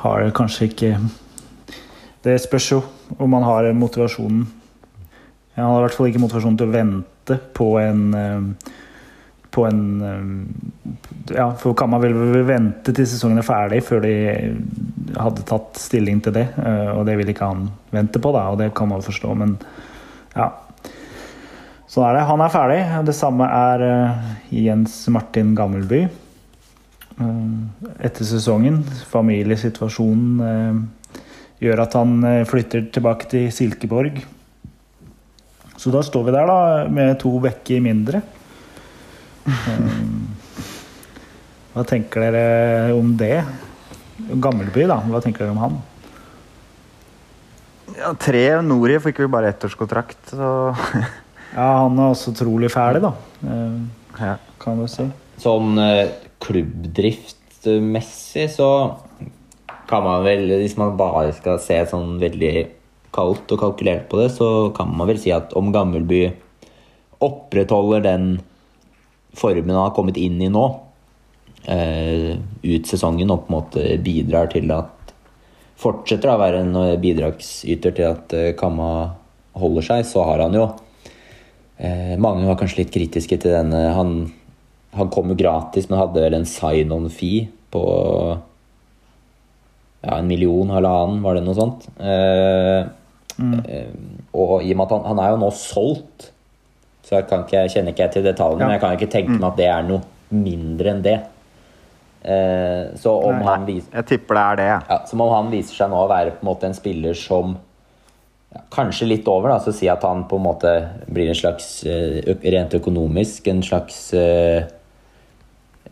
[0.00, 0.92] har kanskje ikke
[2.24, 2.78] Det spørs jo
[3.20, 4.46] om han har motivasjonen.
[5.58, 8.52] Han har i hvert fall ikke motivasjon til å vente på en um,
[9.54, 10.30] på en um,
[11.32, 14.14] Ja, for Kamma ville vente til sesongen er ferdig før de
[15.18, 16.46] hadde tatt stilling til det.
[16.56, 19.56] Uh, og det vil ikke han vente på, da, og det kan man forstå, men
[20.36, 20.48] ja.
[21.88, 22.24] Sånn er det.
[22.28, 22.80] Han er ferdig.
[23.08, 23.84] Det samme er
[24.52, 26.02] Jens Martin Gammelby.
[27.18, 28.82] Etter sesongen.
[29.08, 30.82] Familiesituasjonen
[31.64, 34.20] gjør at han flytter tilbake til Silkeborg.
[35.78, 36.58] Så da står vi der da
[36.90, 38.18] med to bekker mindre.
[39.46, 40.26] Um,
[41.72, 43.44] hva tenker dere om det?
[44.42, 44.96] Gammelby, da.
[45.06, 45.74] Hva tenker dere om han?
[47.98, 50.46] Ja, tre Nori fikk vi bare ettårskontrakt, så
[51.54, 53.12] Ja, han er også utrolig ferdig, da.
[53.48, 53.76] Eh.
[54.60, 55.04] Kan du si.
[55.40, 56.10] Sånn eh,
[56.44, 58.70] klubbdriftmessig så
[59.88, 62.77] kan man vel, hvis man bare skal se sånn veldig
[63.18, 66.28] kaldt og kalkulert på det, så kan man vel si at om Gammelby
[67.24, 68.28] opprettholder den
[69.38, 70.64] formen han har kommet inn i nå,
[71.66, 74.94] eh, ut sesongen og på en måte bidrar til at
[75.78, 78.88] Fortsetter å være en eh, bidragsyter til at eh, Kamma
[79.58, 80.68] holder seg, så har han jo
[82.18, 83.78] Mange var kanskje litt kritiske til denne.
[83.94, 84.08] Han,
[84.98, 87.82] han kom jo gratis, men hadde vel en sign-on-fee på
[90.02, 91.86] ja, en million, halvannen, var det noe sånt?
[91.98, 92.88] Eh,
[93.38, 93.92] eh,
[94.34, 96.30] og i og med at han, han er jo nå solgt,
[97.06, 98.66] så jeg, kan ikke, kjenner ikke jeg til detaljene, Ja.
[98.66, 100.02] men jeg kan ikke tenke meg at det er noe
[100.34, 101.16] mindre enn det.
[102.28, 103.44] Eh, så om Nei.
[103.46, 104.66] han viser Jeg tipper det er det.
[104.90, 107.52] ja, Som om han viser seg nå å være på en måte en spiller som
[108.52, 110.72] ja, Kanskje litt over, da, så si at han på en måte
[111.06, 114.66] blir en slags eh, rent økonomisk en slags eh,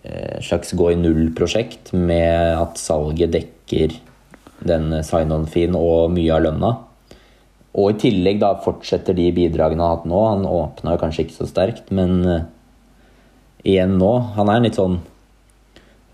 [0.03, 3.95] eh, slags gå i null-prosjekt med at salget dekker
[4.67, 6.73] den sign-on-fin og mye av lønna.
[7.77, 10.21] Og i tillegg da fortsetter de bidragene han har hatt nå.
[10.31, 12.47] Han åpna jo kanskje ikke så sterkt, men eh,
[13.67, 15.01] igjen nå Han er litt sånn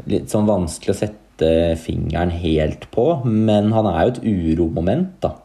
[0.08, 5.36] litt sånn vanskelig å sette fingeren helt på, men han er jo et uromoment, da.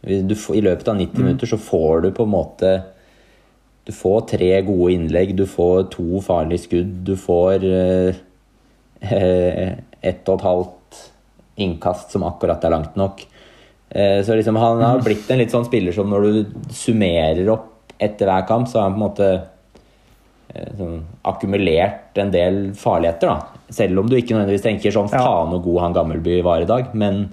[0.00, 2.68] Du, I løpet av 90 minutter så får du på en måte
[3.84, 8.20] Du får tre gode innlegg, du får to farlige skudd, du får eh,
[9.12, 11.00] eh, ett og et halvt
[11.60, 13.20] innkast som akkurat er langt nok.
[13.90, 17.66] Eh, så liksom han har blitt en litt sånn spiller som når du summerer opp
[17.98, 19.30] etter hver kamp, så har han på en måte
[20.54, 23.28] eh, sånn, akkumulert en del farligheter.
[23.28, 23.64] da.
[23.70, 26.94] Selv om du ikke nødvendigvis tenker sånn faen hvor god han Gammelby var i dag.
[26.94, 27.28] Men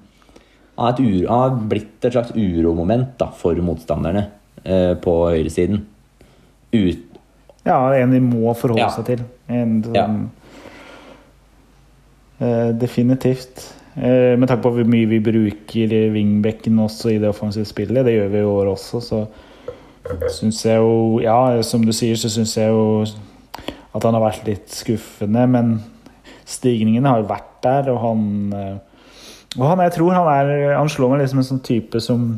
[0.78, 0.98] han
[1.30, 4.28] har blitt et slags uromoment da, for motstanderne
[4.65, 5.86] eh, på høyresiden.
[6.74, 7.04] Ut,
[7.67, 8.89] Ja, en de må forholde Ja.
[8.89, 9.24] seg til.
[9.52, 10.06] En, sånn, Ja.
[12.39, 13.74] eh, definitivt.
[13.97, 18.13] Eh, med tanke på hvor mye vi bruker wingbacken også i det offensive spillet, det
[18.13, 19.23] gjør vi i år også, så
[20.31, 23.05] syns jeg jo Ja, som du sier, så syns jeg jo
[23.97, 25.79] at han har vært litt skuffende, men
[26.45, 28.75] stigningen har jo vært der, og han eh,
[29.57, 32.36] Og han, jeg tror han er Han slår meg liksom en sånn type som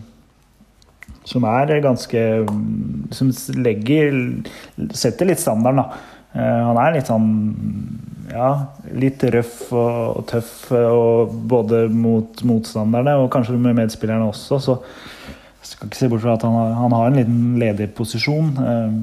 [1.29, 2.21] som er ganske
[3.13, 4.15] Som legger
[4.95, 6.15] Setter litt standarden, da.
[6.37, 7.29] Eh, han er litt sånn
[8.29, 8.49] Ja,
[8.93, 14.75] litt røff og, tøff, og både mot motstanderne og kanskje med medspillerne også, så
[15.59, 18.51] jeg skal ikke se bort fra at han har, han har en liten ledig posisjon.
[18.61, 18.93] Eh,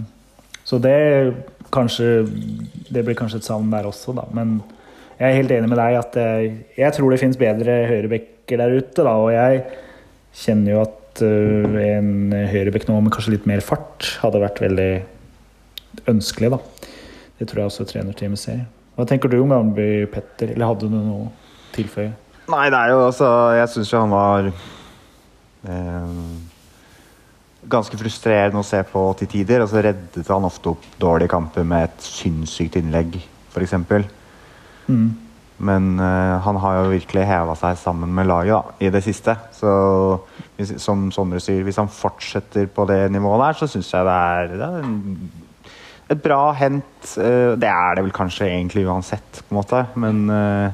[0.66, 1.00] så det
[1.74, 2.06] kanskje
[2.86, 4.22] Det blir kanskje et savn der også, da.
[4.30, 4.60] Men
[5.18, 8.76] jeg er helt enig med deg at jeg, jeg tror det finnes bedre høyrebekker der
[8.78, 9.16] ute, da.
[9.18, 9.64] Og jeg
[10.38, 14.90] kjenner jo at en høyrebekk nå med kanskje litt mer fart hadde vært veldig
[16.12, 16.60] ønskelig, da.
[17.36, 18.62] Det tror jeg også trenerteamet ser.
[18.96, 20.54] Hva tenker du om Gamleby, Petter?
[20.54, 21.30] Eller hadde du noe å
[21.74, 22.14] tilføye?
[22.46, 24.48] Nei, det er jo altså Jeg syns jo han var
[25.66, 26.12] eh,
[27.68, 29.64] ganske frustrerende å se på til tider.
[29.64, 33.18] Og så reddet han ofte opp dårlige kamper med et sinnssykt innlegg,
[33.52, 33.76] f.eks.
[34.86, 35.08] Mm.
[35.66, 39.36] Men eh, han har jo virkelig heva seg sammen med laget da, i det siste.
[39.56, 39.70] Så
[40.56, 44.16] hvis, som Sondre sier, hvis han fortsetter på det nivået der, så syns jeg det
[44.16, 45.02] er, det er en,
[46.12, 47.16] et bra hent.
[47.18, 49.82] Eh, det er det vel kanskje egentlig uansett, på en måte.
[49.98, 50.68] Men eh,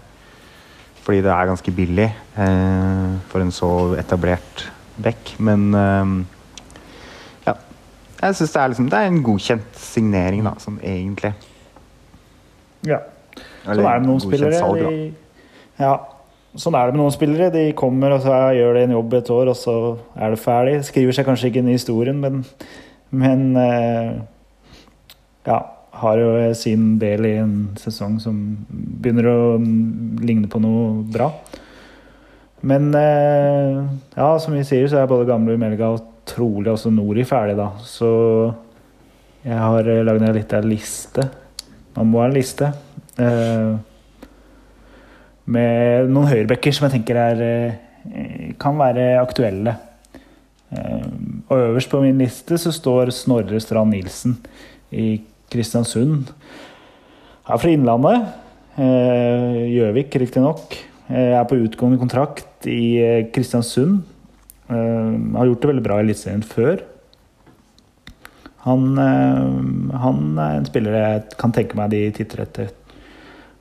[1.02, 4.68] fordi det er ganske billig eh, for en så etablert
[5.02, 5.34] back.
[5.40, 5.70] Men
[7.46, 7.56] ja.
[8.20, 11.32] Jeg syns det, liksom, det er en godkjent signering, da, sånn egentlig.
[12.86, 13.00] Ja.
[13.64, 14.58] Sånn er det med noen spillere.
[14.58, 15.08] salg, de,
[15.80, 15.94] ja,
[16.60, 17.48] sånn er det med noen spillere.
[17.54, 19.76] De kommer og så gjør de en jobb et år, og så
[20.12, 20.76] er det ferdig.
[20.86, 22.44] Skriver seg kanskje ikke inn i historien, men,
[23.16, 23.48] men
[25.46, 25.58] ja,
[26.02, 28.38] har jo sin del i en sesong som
[28.70, 29.40] begynner å
[30.22, 31.28] ligne på noe bra.
[32.62, 33.82] Men eh,
[34.16, 37.72] ja, som vi sier, så er både gamle Melga og trolig også Nori ferdig, da.
[37.84, 38.08] Så
[39.42, 41.26] jeg har lagd en liste.
[41.96, 42.70] Man må ha en liste.
[43.18, 43.72] eh,
[45.52, 49.74] med noen høyrebacker som jeg tenker er, eh, kan være aktuelle.
[50.72, 54.38] Og øverst på min liste så står Snorre Strand Nilsen
[54.88, 55.20] i
[55.52, 56.32] Kristiansund.
[57.48, 58.30] Er fra Innlandet.
[58.78, 60.78] eh, Gjøvik, riktignok.
[61.12, 64.02] Jeg er på utgående kontrakt i eh, Kristiansund.
[64.72, 66.80] Jeg har gjort det veldig bra i Eliteserien før.
[68.64, 72.70] Han, eh, han er en spiller jeg kan tenke meg de titter etter.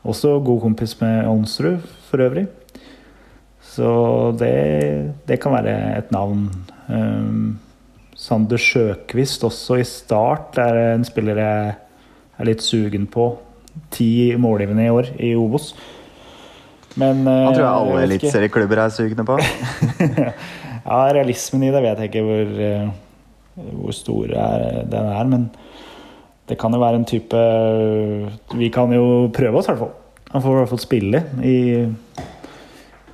[0.05, 2.47] Også god kompis med Onsrud, for øvrig.
[3.71, 3.89] Så
[4.39, 6.47] det, det kan være et navn.
[8.21, 11.71] Sander Sjøkvist også i start er en spiller jeg
[12.37, 13.31] er litt sugen på.
[13.93, 15.71] Ti målgivende i år i Obos.
[16.99, 19.39] Men Han tror jeg eh, alle eliteserieklubber er sugne på.
[20.81, 22.87] Ja, realismen i det vet jeg ikke hvor, eh,
[23.77, 25.43] hvor stor den er, men
[26.49, 27.41] det kan jo være en type
[28.57, 29.93] Vi kan jo prøve oss, i hvert fall.
[30.31, 31.57] Han får i hvert fall spille i,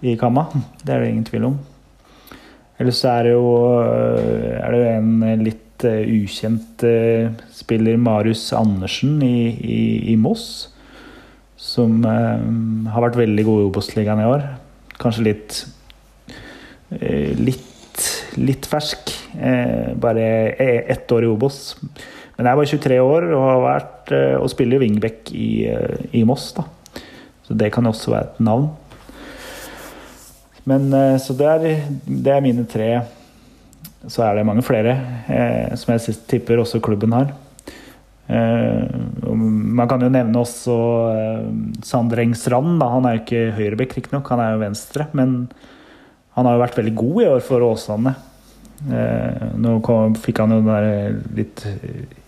[0.08, 0.48] i Kamma.
[0.80, 1.60] Det er det ingen tvil om.
[2.78, 3.46] Ellers er det jo,
[3.82, 6.84] øh, er det en litt øh, ukjent
[7.54, 9.80] spiller, Marius Andersen i, i,
[10.14, 10.70] i Moss.
[11.58, 14.44] Som har vært veldig god i Obos-ligaen i år.
[15.02, 15.58] Kanskje litt
[17.42, 18.04] litt,
[18.40, 19.10] litt fersk.
[19.42, 21.76] Eh, bare e- ett år i Obos.
[22.38, 25.66] Men jeg er bare 23 år og har vært og spiller wingback i,
[26.14, 26.52] i Moss.
[26.54, 26.68] da.
[27.48, 28.70] Så det kan også være et navn.
[30.68, 31.68] Men eh, Så det er,
[32.06, 32.92] det er mine tre.
[34.08, 34.94] Så er det mange flere
[35.28, 37.34] eh, som jeg tipper også klubben har.
[38.28, 38.84] Eh,
[39.24, 40.78] man kan jo nevne også
[41.14, 41.50] eh,
[41.88, 42.84] Sander Engsrand.
[42.84, 45.08] Han er jo ikke høyrebekk, riktignok, han er jo venstre.
[45.18, 45.40] Men
[46.38, 48.14] han har jo vært veldig god i år for Åsane.
[48.92, 51.64] Eh, nå kom, fikk han jo den der litt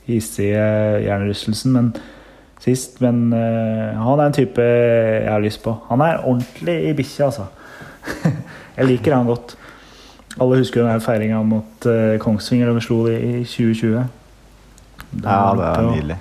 [0.09, 0.63] hissige
[1.03, 1.91] hjernerystelsen men,
[2.63, 5.75] sist, men eh, han er en type jeg har lyst på.
[5.91, 7.49] Han er ordentlig i bikkja, altså.
[8.77, 9.55] jeg liker han godt.
[10.39, 13.95] Alle husker jo den feiringa mot eh, Kongsvinger da vi slo det i 2020.
[15.23, 16.19] Ja, det var er nydelig.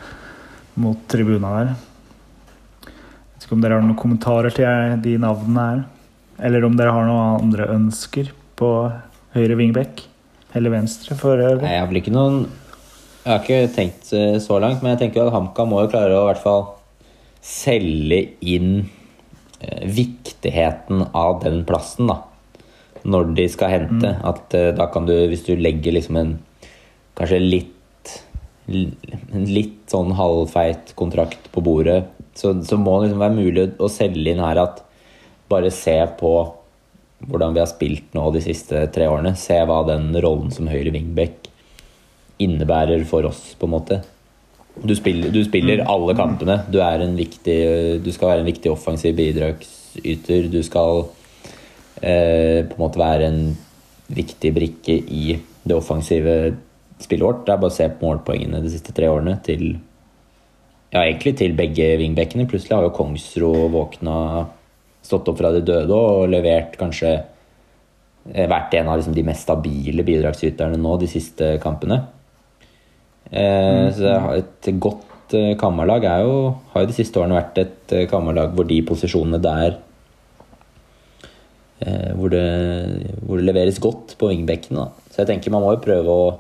[0.78, 1.76] Mot tribuna der.
[2.88, 5.84] Vet ikke om dere har noen kommentarer til de navnene her?
[6.48, 8.70] Eller om dere har noen andre ønsker på
[9.34, 10.04] høyre vingbekk
[10.56, 11.64] Eller venstre, for øvrig?
[11.64, 12.38] Nei, jeg har vel ikke noen
[13.24, 16.14] Jeg har ikke tenkt eh, så langt, men jeg tenker at HamKam må jo klare
[16.16, 16.64] å i hvert fall
[17.44, 18.97] selge inn eh,
[19.82, 22.22] viktigheten av den plassen, da.
[23.08, 24.12] Når de skal hente.
[24.26, 26.36] At eh, da kan du, hvis du legger liksom en
[27.18, 27.74] kanskje litt
[28.68, 32.02] en litt sånn halvfeit kontrakt på bordet,
[32.36, 34.82] så, så må det liksom være mulig å selge inn her at
[35.48, 36.32] bare se på
[37.24, 39.32] hvordan vi har spilt nå de siste tre årene.
[39.40, 41.48] Se hva den rollen som høyre wingback
[42.38, 44.02] innebærer for oss, på en måte.
[44.82, 46.60] Du spiller, du spiller alle kampene.
[46.70, 47.58] Du, en viktig,
[48.04, 50.48] du skal være en viktig offensiv bidragsyter.
[50.52, 51.04] Du skal
[52.02, 53.42] eh, på en måte være en
[54.08, 55.38] viktig brikke i
[55.68, 56.38] det offensive
[57.02, 57.44] spillet vårt.
[57.46, 59.66] Det er bare å se på målpoengene de siste tre årene til
[60.92, 62.48] ja, egentlig til begge wingbackene.
[62.48, 64.46] Plutselig har jo Kongsro våkna,
[65.04, 69.46] stått opp fra de døde og levert kanskje eh, vært en av liksom, de mest
[69.46, 72.02] stabile bidragsyterne nå de siste kampene.
[73.28, 76.36] Eh, så et godt eh, kammerlag er jo,
[76.72, 79.76] har jo de siste årene vært et eh, kammerlag hvor de posisjonene der
[81.84, 82.44] eh, hvor, det,
[83.26, 84.88] hvor det leveres godt på vingbekkene.
[85.12, 86.30] Så jeg tenker man må jo prøve å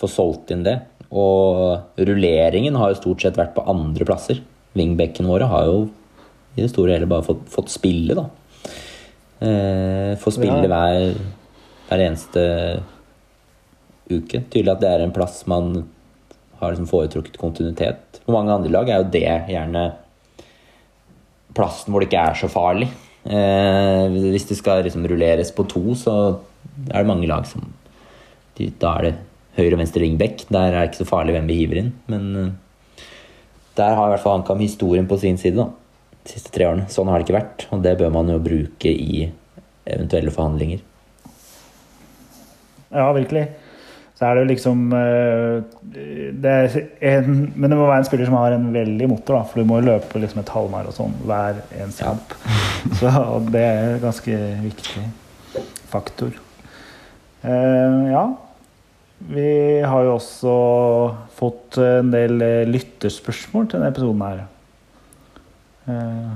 [0.00, 0.78] få solgt inn det.
[1.14, 4.42] Og rulleringen har jo stort sett vært på andre plasser.
[4.76, 5.78] Vingbekkene våre har jo
[6.56, 8.26] i det store og hele bare fått, fått spille, da.
[9.44, 10.68] Eh, få spille Ja.
[10.72, 11.14] hver,
[11.88, 12.44] hver eneste
[14.10, 14.42] uke.
[14.50, 15.84] Tydelig at det er en plass man
[16.60, 18.20] har liksom foretrukket kontinuitet.
[18.24, 19.86] For mange andre lag er jo det gjerne
[21.56, 22.88] plassen hvor det ikke er så farlig.
[23.26, 26.14] Eh, hvis det skal liksom rulleres på to, så
[26.90, 27.72] er det mange lag som
[28.56, 29.16] Da er det
[29.56, 30.46] høyre og venstre ringbekk.
[30.48, 31.90] Der er det ikke så farlig hvem vi hiver inn.
[32.08, 33.02] Men eh,
[33.76, 35.56] der har i hvert fall HamKam historien på sin side.
[35.56, 35.68] da
[36.26, 36.88] de siste tre årene.
[36.90, 39.26] Sånn har det ikke vært, og det bør man jo bruke i
[39.86, 40.82] eventuelle forhandlinger.
[42.90, 43.46] Ja, virkelig.
[44.16, 45.56] Så er det jo liksom eh,
[46.40, 46.54] det
[47.04, 49.68] en, Men det må være en spiller som har en veldig motor, da, for du
[49.68, 52.34] må løpe liksom et halvmaraton hver eneste kamp.
[52.98, 53.12] Så
[53.52, 55.04] det er en ganske viktig
[55.92, 56.32] faktor.
[57.42, 58.24] Eh, ja.
[59.18, 60.56] Vi har jo også
[61.36, 64.42] fått en del eh, lytterspørsmål til denne episoden her.
[65.92, 66.34] Eh,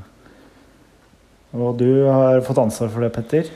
[1.61, 3.50] og du har fått ansvar for det, Petter.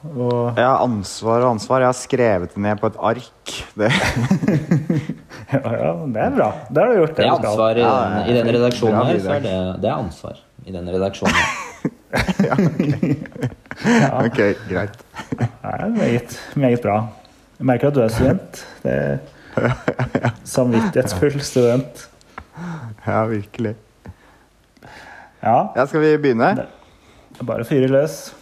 [0.00, 1.82] Og har ansvar og ansvar.
[1.84, 3.48] Jeg har skrevet det ned på et ark.
[3.76, 3.90] Det,
[5.50, 6.46] Ja, ja, det er bra.
[6.70, 7.14] Det har du gjort.
[7.16, 9.18] Det er ansvar i, Ja, den, i denne redaksjonen bra her.
[9.24, 10.34] så er det, det er ansvar
[10.66, 11.38] i denne redaksjonen.
[14.24, 14.38] ok,
[14.70, 14.96] greit.
[15.38, 16.96] Det er meget, meget bra.
[17.58, 18.66] Jeg merker at du er student.
[18.82, 19.18] Det er
[20.44, 22.08] Samvittighetsfull student.
[23.06, 23.74] Ja, virkelig.
[25.42, 26.66] Ja, Ja, skal vi begynne?
[27.46, 28.34] bare fyre løs.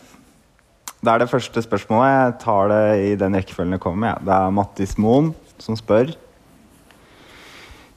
[0.98, 2.08] Det er det første spørsmålet.
[2.10, 4.14] Jeg tar det i den rekkefølgen det kommer.
[4.14, 4.16] Ja.
[4.24, 5.30] Det er Mattis Moen
[5.62, 6.10] som spør.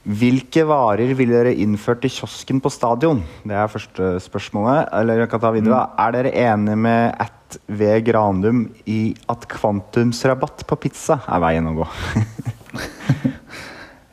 [0.02, 3.20] Hvilke varer ville dere innført i kiosken på stadion?
[3.46, 4.90] Det er første spørsmålet.
[4.98, 5.84] Eller jeg kan ta videre.
[5.86, 6.00] Mm.
[6.04, 7.90] Er dere enige med at V.
[8.06, 11.88] Granum i at kvantumsrabatt på pizza er veien å gå?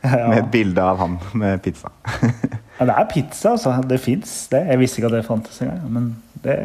[0.00, 1.90] Med et bilde av han med pizza.
[2.78, 3.74] Ja, det er pizza, altså.
[3.84, 4.30] Det fins.
[4.48, 5.82] Jeg visste ikke at det fantes engang.
[5.92, 6.06] Men
[6.44, 6.56] det,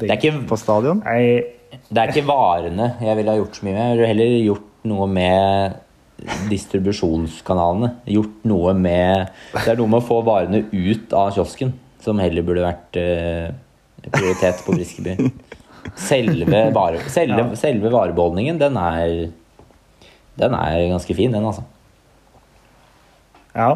[0.00, 1.02] Det er ikke, På stadion?
[1.04, 1.44] Nei,
[1.88, 3.84] det er ikke varene jeg ville ha gjort så mye med.
[3.84, 5.80] Jeg ville heller gjort noe med
[6.50, 7.90] distribusjonskanalene.
[8.14, 12.44] Gjort noe med Det er noe med å få varene ut av kiosken som heller
[12.44, 13.48] burde vært eh,
[14.10, 15.16] prioritet på Briskeby.
[16.00, 19.30] Selve, vare, selve, selve varebeholdningen, den er
[20.34, 21.62] Den er ganske fin, den, altså.
[23.54, 23.68] Ja.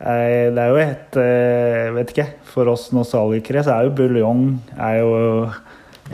[0.00, 2.26] Eh, Det er jo et eh, Vet ikke.
[2.54, 4.44] For oss nostalgikere så er jo buljong
[4.78, 5.12] er jo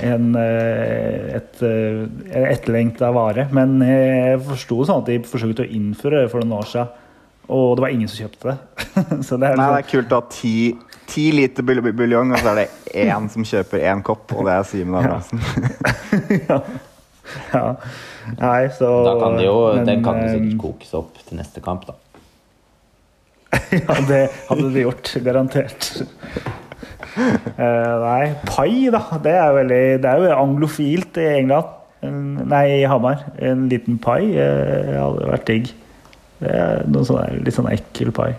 [0.00, 3.48] en, et, et, eh, etterlengta vare.
[3.52, 6.92] Men jeg forsto sånn at de forsøkte å innføre det for noen år siden.
[7.50, 8.58] Og det var ingen som kjøpte det.
[9.26, 10.54] så det er Nei, det liksom, er kult å ha ti,
[11.10, 12.68] ti liter bul- bul- buljong, og så er det
[13.08, 15.42] én som kjøper én kopp, og det er Simen Abrahamsen.
[16.46, 16.60] ja.
[18.38, 21.40] Nei, så Da kan det jo, men, den kan jo eh, sikkert kokes opp til
[21.42, 21.98] neste kamp, da.
[23.80, 25.12] Ja, det hadde de gjort.
[25.24, 25.90] Garantert.
[27.16, 29.02] Uh, nei, pai, da.
[29.22, 31.76] Det er, veldig, det er jo anglofilt i England.
[32.00, 33.26] Nei, i Hamar.
[33.42, 35.74] En liten pai uh, hadde vært digg.
[36.40, 38.32] Det er noe sånn litt sånn ekkel pai.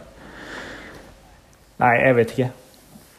[1.82, 2.50] Nei, jeg vet ikke.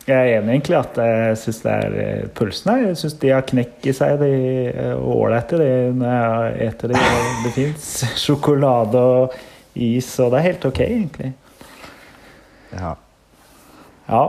[0.03, 2.74] Jeg er enig egentlig at jeg syns det er eh, pølsene.
[2.88, 7.03] Jeg syns de har knekk i seg, de ålreite de, når jeg eter de.
[7.45, 7.86] Det fins
[8.24, 9.36] sjokolade og
[9.78, 11.30] is, og det er helt ok, egentlig.
[12.78, 12.94] Ja.
[14.08, 14.22] Ja.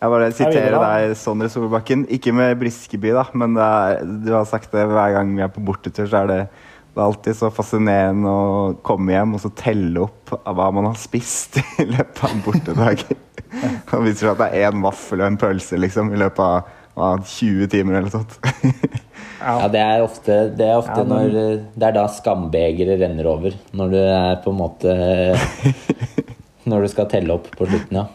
[0.00, 2.06] Jeg bare siterer deg, Sondre Solbakken.
[2.08, 5.50] Ikke med Briskeby, da, men det er, du har sagt det hver gang vi er
[5.52, 6.38] på bortetur, så er det,
[6.94, 10.88] det er alltid så fascinerende å komme hjem og så telle opp av hva man
[10.88, 13.04] har spist i løpet av en bortedag.
[13.90, 16.68] Og viser seg at det er én vaffel og en pølse liksom, i løpet av,
[17.02, 18.36] av 20 timer eller noe sånt.
[19.40, 23.24] Ja, det er ofte, det er ofte Ja, men- når Det er da skambegeret renner
[23.30, 23.54] over.
[23.72, 24.92] Når du er på en måte
[26.68, 28.06] Når du skal telle opp på slutten, ja.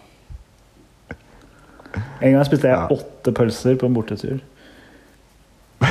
[2.22, 2.88] En gang spiste jeg Ja.
[2.92, 4.40] åtte pølser på en bortetur.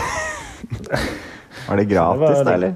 [1.68, 2.74] Var det gratis, det var- da, eller?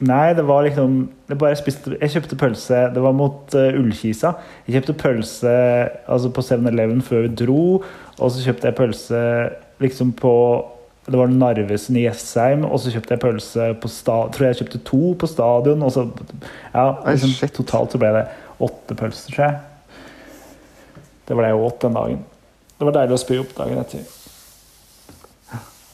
[0.00, 3.72] Nei, det var liksom det bare jeg, spiste, jeg kjøpte pølse Det var mot uh,
[3.80, 4.34] Ullkisa.
[4.68, 5.52] Jeg kjøpte pølse
[6.06, 7.62] altså på 7-Eleven før vi dro.
[8.20, 9.22] Og så kjøpte jeg pølse
[9.80, 10.32] liksom på
[11.08, 12.66] Det var Narvesen i Jessheim.
[12.68, 15.82] Og så kjøpte jeg pølse på sta, Tror jeg kjøpte to på stadion.
[15.82, 16.04] Og så,
[16.74, 18.26] ja, liksom, totalt så ble det
[18.62, 21.04] åtte pølser, tror jeg.
[21.26, 22.20] Det ble jeg åt den dagen.
[22.76, 24.04] Det var deilig å spy opp dagen etter.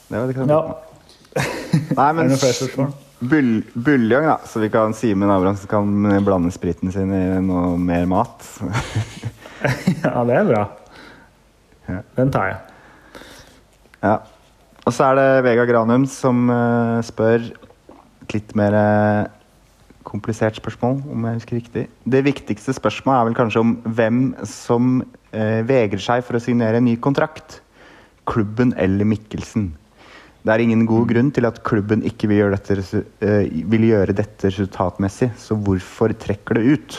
[0.09, 0.61] Det var det Ja.
[1.97, 2.35] Nei, men
[3.19, 4.37] bull, buljong, da.
[4.45, 8.45] Så vi kan Simen Abrahamsen kan blande spriten sin i noe mer mat.
[10.03, 10.61] Ja, det er bra.
[12.17, 12.57] Den tar jeg.
[14.03, 14.17] Ja.
[14.83, 17.45] Og så er det Vega Granum som eh, spør
[18.33, 19.29] litt mer eh,
[20.13, 21.83] komplisert spørsmål, om jeg husker riktig.
[22.05, 24.99] Det viktigste spørsmålet er vel kanskje om hvem som
[25.33, 27.61] eh, vegrer seg for å signere en ny kontrakt.
[28.29, 29.71] Klubben eller Mikkelsen.
[30.43, 34.15] Det er ingen god grunn til at klubben ikke vil gjøre dette, eh, vil gjøre
[34.15, 36.97] dette resultatmessig, så hvorfor trekker det ut?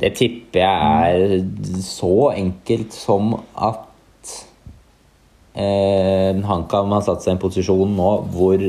[0.00, 4.30] Det tipper jeg er så enkelt som at
[5.58, 8.62] eh, han kan ha satt seg i en posisjon nå hvor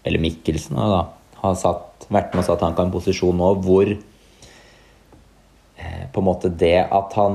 [0.00, 1.02] Eller Mikkelsen da,
[1.40, 3.98] har satt, vært med og satt han i en posisjon nå hvor eh,
[6.12, 7.34] på en måte det at han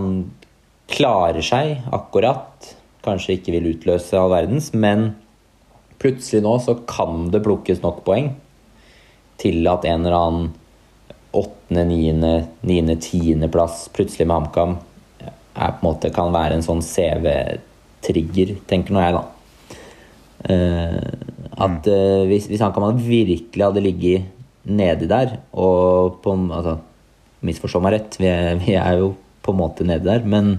[0.91, 2.76] klarer seg akkurat,
[3.06, 5.16] kanskje ikke vil utløse all verdens, men
[6.01, 8.34] plutselig nå så kan det plukkes nok poeng
[9.41, 10.51] til at en eller annen
[11.36, 12.34] åttende, niende,
[12.64, 14.78] niende, tiendeplass plutselig med HamKam
[15.56, 19.24] er på en måte kan være en sånn CV-trigger, tenker nå jeg, da.
[20.51, 24.32] Eh, at uh, hvis, hvis HamKam virkelig hadde ligget
[24.66, 26.80] nedi der, og på altså,
[27.45, 29.12] Misforstå meg rett, vi er, vi er jo
[29.45, 30.56] på en måte nedi der, men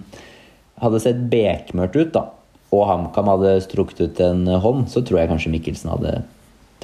[0.80, 2.28] hadde sett bekmørkt ut, da,
[2.74, 6.20] og HamKam hadde strukket ut en hånd, så tror jeg kanskje Mikkelsen hadde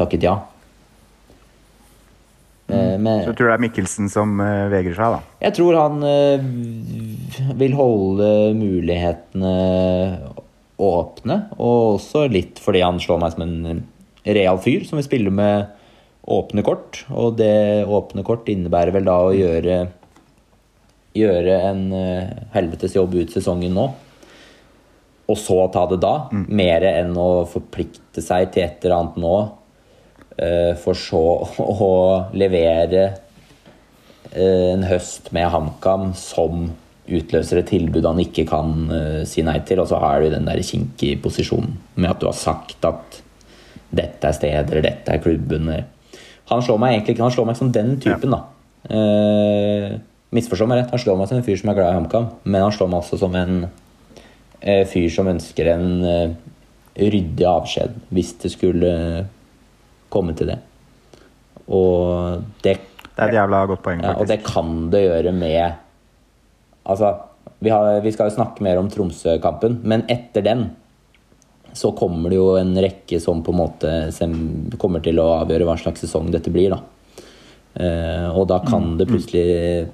[0.01, 0.39] takket ja.
[2.73, 5.21] Eh, men- Så tror du det er Mikkelsen som uh, vegrer seg, da?
[5.47, 9.55] jeg tror han uh, vil holde mulighetene
[10.83, 13.83] åpne, og også litt fordi han slår meg som en
[14.25, 15.71] real fyr som vil spille med
[16.23, 17.03] åpne kort.
[17.11, 19.79] Og det åpne kort innebærer vel da å gjøre,
[21.19, 23.89] gjøre en eh, helvetes jobb ut sesongen nå.
[25.31, 29.37] Og så ta det da, mer enn å forplikte seg til et eller annet nå,
[30.37, 31.25] eh, for så
[31.89, 31.93] å
[32.37, 33.05] levere
[34.33, 36.71] eh, en høst med HamKam som
[37.13, 38.85] utløser et tilbud han ikke kan
[39.27, 42.37] si nei til, og så har du den der kinkige posisjonen med at du har
[42.39, 43.22] sagt at
[43.93, 45.69] dette er stedet, eller dette er klubben.
[46.51, 48.43] Han slår meg egentlig ikke, han slår meg som den typen, da.
[48.91, 49.99] Eh,
[50.33, 52.63] Misforstå meg rett, han slår meg som en fyr som er glad i HamKam, men
[52.65, 53.59] han slår meg også som en
[54.63, 56.33] eh, fyr som ønsker en eh,
[57.13, 58.93] ryddig avskjed hvis det skulle
[60.13, 60.59] komme til det.
[61.69, 62.79] Og det
[63.13, 64.01] Det er et jævla godt poeng.
[64.03, 65.75] ja, og det kan det gjøre med
[66.85, 67.13] Altså,
[67.61, 70.65] vi, har, vi skal jo snakke mer om Tromsø-kampen, men etter den
[71.73, 73.93] så kommer det jo en rekke som på en måte
[74.81, 76.83] kommer til å avgjøre hva slags sesong dette blir, da.
[77.75, 79.87] Eh, og da kan det plutselig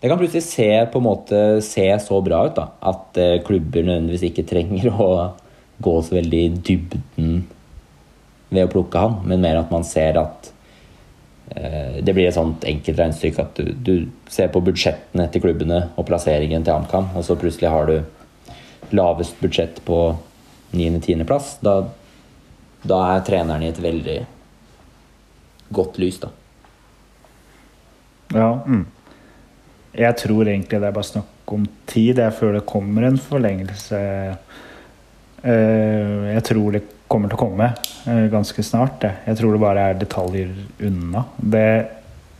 [0.00, 3.86] Det kan plutselig se på en måte se så bra ut da, at eh, klubber
[3.86, 5.10] nødvendigvis ikke trenger å
[5.82, 7.30] gå så veldig i dybden
[8.50, 10.50] ved å plukke han, men mer at man ser at
[11.54, 15.80] eh, det blir et sånt enkelt regnestykke at du, du ser på budsjettene til klubbene
[15.94, 17.98] og plasseringen til HamKam, og så plutselig har du
[18.94, 20.16] lavest budsjett på
[20.76, 21.56] 9.-10.-plass.
[21.64, 21.76] Da,
[22.86, 24.18] da er treneren i et veldig
[25.74, 26.28] godt lys, da.
[28.34, 28.50] Ja.
[29.96, 32.18] Jeg tror egentlig det er bare snakk om tid.
[32.20, 34.00] Jeg føler det kommer en forlengelse.
[35.46, 37.68] Eh, Jeg tror det kommer til å komme
[38.10, 39.06] eh, ganske snart.
[39.26, 40.50] Jeg tror det bare er detaljer
[40.88, 41.24] unna.
[41.38, 41.66] Det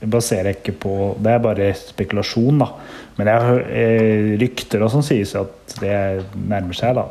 [0.04, 2.68] baserer jeg ikke på Det er bare spekulasjon, da.
[3.16, 5.96] Men jeg, eh, rykter og sånn sies at det
[6.36, 7.06] nærmer seg, da.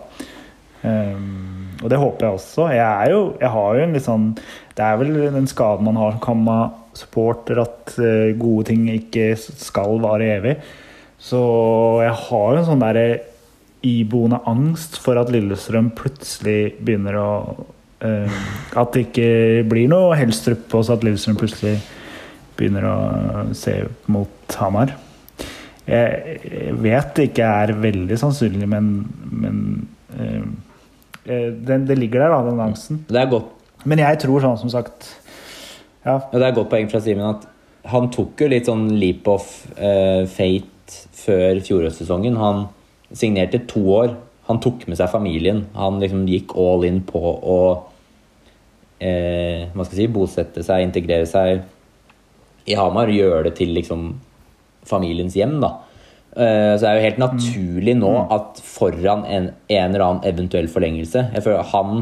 [0.85, 2.65] Um, og det håper jeg også.
[2.75, 4.25] Jeg er jo Jeg har jo en litt sånn
[4.77, 9.97] Det er vel den skaden man har som Kamma-supporter, at eh, gode ting ikke skal
[10.03, 10.57] vare evig.
[11.17, 11.39] Så
[12.03, 13.07] jeg har jo en sånn derre
[13.85, 17.29] iboende angst for at Lillestrøm plutselig begynner å
[18.03, 18.39] uh,
[18.75, 19.29] At det ikke
[19.69, 21.77] blir noe Helstrup på oss, at Lillestrøm plutselig
[22.57, 22.95] begynner å
[23.57, 23.79] se
[24.11, 24.95] mot Hamar.
[25.85, 28.87] Jeg vet det ikke er veldig sannsynlig, men,
[29.29, 29.59] men
[30.17, 30.47] eh,
[31.25, 33.03] det, det ligger der, da, den angsten.
[33.09, 33.51] Det er godt,
[33.85, 35.11] Men jeg tror sånn som sagt
[36.05, 37.45] Ja, ja, det er et godt poeng fra Simen at
[37.85, 39.45] han tok jo litt sånn leap of
[39.77, 42.37] uh, fate før fjorårssesongen.
[42.41, 42.63] Han
[43.13, 44.15] signerte to år.
[44.49, 45.67] Han tok med seg familien.
[45.77, 51.29] Han liksom gikk all in på å uh, hva skal jeg si, bosette seg, integrere
[51.29, 51.61] seg
[52.65, 53.11] i Hamar.
[53.13, 54.13] Gjøre det til liksom
[54.85, 55.71] familiens hjem, da.
[56.35, 60.67] Eh, Så det er jo helt naturlig nå at foran en, en eller annen eventuell
[60.67, 62.01] forlengelse Jeg føler han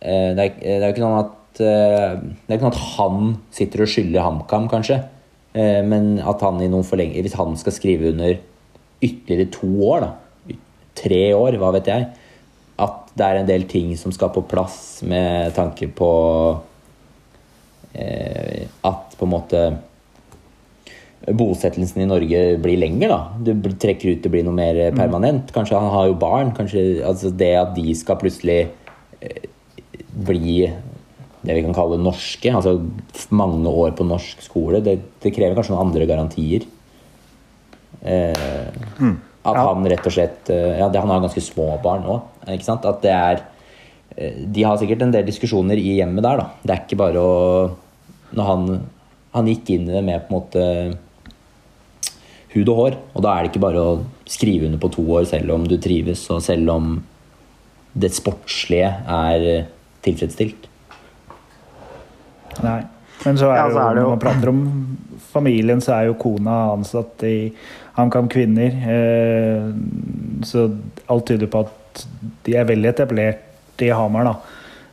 [0.00, 2.84] eh, Det er, det er jo ikke sånn at eh, Det er ikke sånn at
[2.94, 5.00] han sitter og skylder HamKam, kanskje.
[5.58, 8.38] Eh, Men at han i noen forleng hvis han skal skrive under
[9.02, 10.56] ytterligere to år, da,
[11.02, 12.06] tre år, hva vet jeg,
[12.78, 16.10] at det er en del ting som skal på plass med tanke på
[16.54, 16.71] eh,
[17.94, 19.58] at på en måte
[21.30, 23.08] bosettelsen i Norge blir lenger.
[23.12, 23.18] da.
[23.38, 25.52] Du trekker ut det blir noe mer permanent.
[25.54, 26.52] Kanskje han har jo barn.
[26.56, 28.68] kanskje altså Det at de skal plutselig
[29.20, 29.44] eh,
[30.12, 30.72] bli
[31.42, 32.76] det vi kan kalle norske, altså
[33.34, 36.66] mange år på norsk skole, det, det krever kanskje noen andre garantier.
[38.02, 38.34] Eh,
[39.44, 39.62] At Ja.
[39.74, 42.20] han rett og slett eh, Ja, det, han har ganske små barn òg.
[42.48, 42.84] Ikke sant?
[42.86, 43.42] At det er eh,
[44.16, 46.46] De har sikkert en del diskusjoner i hjemmet der, da.
[46.62, 47.32] Det er ikke bare å
[48.36, 48.66] Når han,
[49.32, 50.64] han gikk inn i det med på en måte
[52.52, 53.92] hud og hår, og da er det ikke bare å
[54.28, 56.90] skrive under på to år selv om du trives, og selv om
[57.96, 59.70] det sportslige er eh,
[60.04, 60.66] tilfredsstilt.
[62.64, 62.82] Nei.
[63.24, 64.62] Men så er, Ja, så er det jo- når man prater om
[65.32, 67.52] familien, så er jo kona ansatt i
[67.96, 68.72] HamKam Kvinner.
[68.96, 69.72] Eh,
[70.44, 70.66] så
[71.08, 72.06] alt tyder på at
[72.44, 73.48] de er veldig etablert
[73.80, 74.34] i Hamar, da.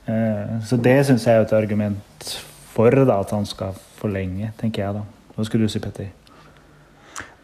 [0.09, 2.29] Eh, så det syns jeg er et argument
[2.71, 5.03] for da, at han skal forlenge, tenker jeg da.
[5.35, 6.13] Hva skulle du si, Petter?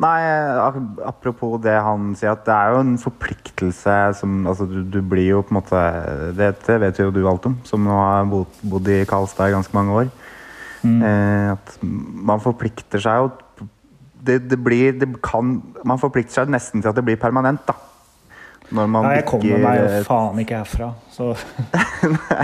[0.01, 0.19] Nei,
[1.07, 5.29] apropos det han sier, at det er jo en forpliktelse som Altså, du, du blir
[5.29, 5.83] jo på en måte
[6.35, 9.95] Dette vet jo du alt om, som nå har bodd, i Karlstad i ganske mange
[10.01, 10.11] år.
[10.83, 13.31] Eh, at man forplikter seg jo
[14.25, 17.77] det, det blir det kan, Man forplikter seg nesten til at det blir permanent, da.
[18.73, 21.27] Når man nei, jeg kommer meg jo faen ikke herfra, så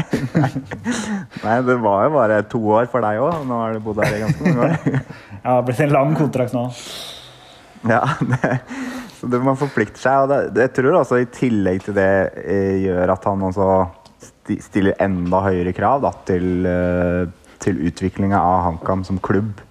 [1.45, 3.39] Nei, det var jo bare to år for deg òg.
[3.49, 4.75] Nå har du bodd her i ganske mange år.
[4.85, 6.67] ja, det har blitt en lang kontrakt nå.
[7.89, 8.51] Ja, det,
[9.17, 10.21] så det, man forplikter seg.
[10.23, 12.11] Og det, det, jeg tror også i tillegg til det
[12.45, 13.71] eh, gjør at han også
[14.61, 17.25] stiller enda høyere krav da, til, eh,
[17.61, 19.61] til utviklinga av HamKam som klubb.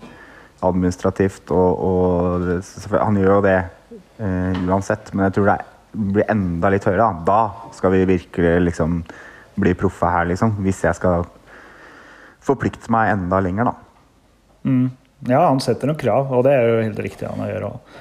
[0.66, 3.58] Administrativt og, og Han gjør jo det
[4.20, 5.60] eh, uansett, men jeg tror det
[5.92, 7.08] blir enda litt høyere.
[7.26, 9.00] Da, da skal vi virkelig liksom
[9.60, 10.56] bli proffe her, liksom.
[10.64, 11.26] Hvis jeg skal
[12.44, 13.74] forplikte meg enda lenger, da.
[14.64, 14.88] Mm.
[15.28, 17.94] Ja, han setter noen krav, og det er jo helt riktig han å gjøre òg.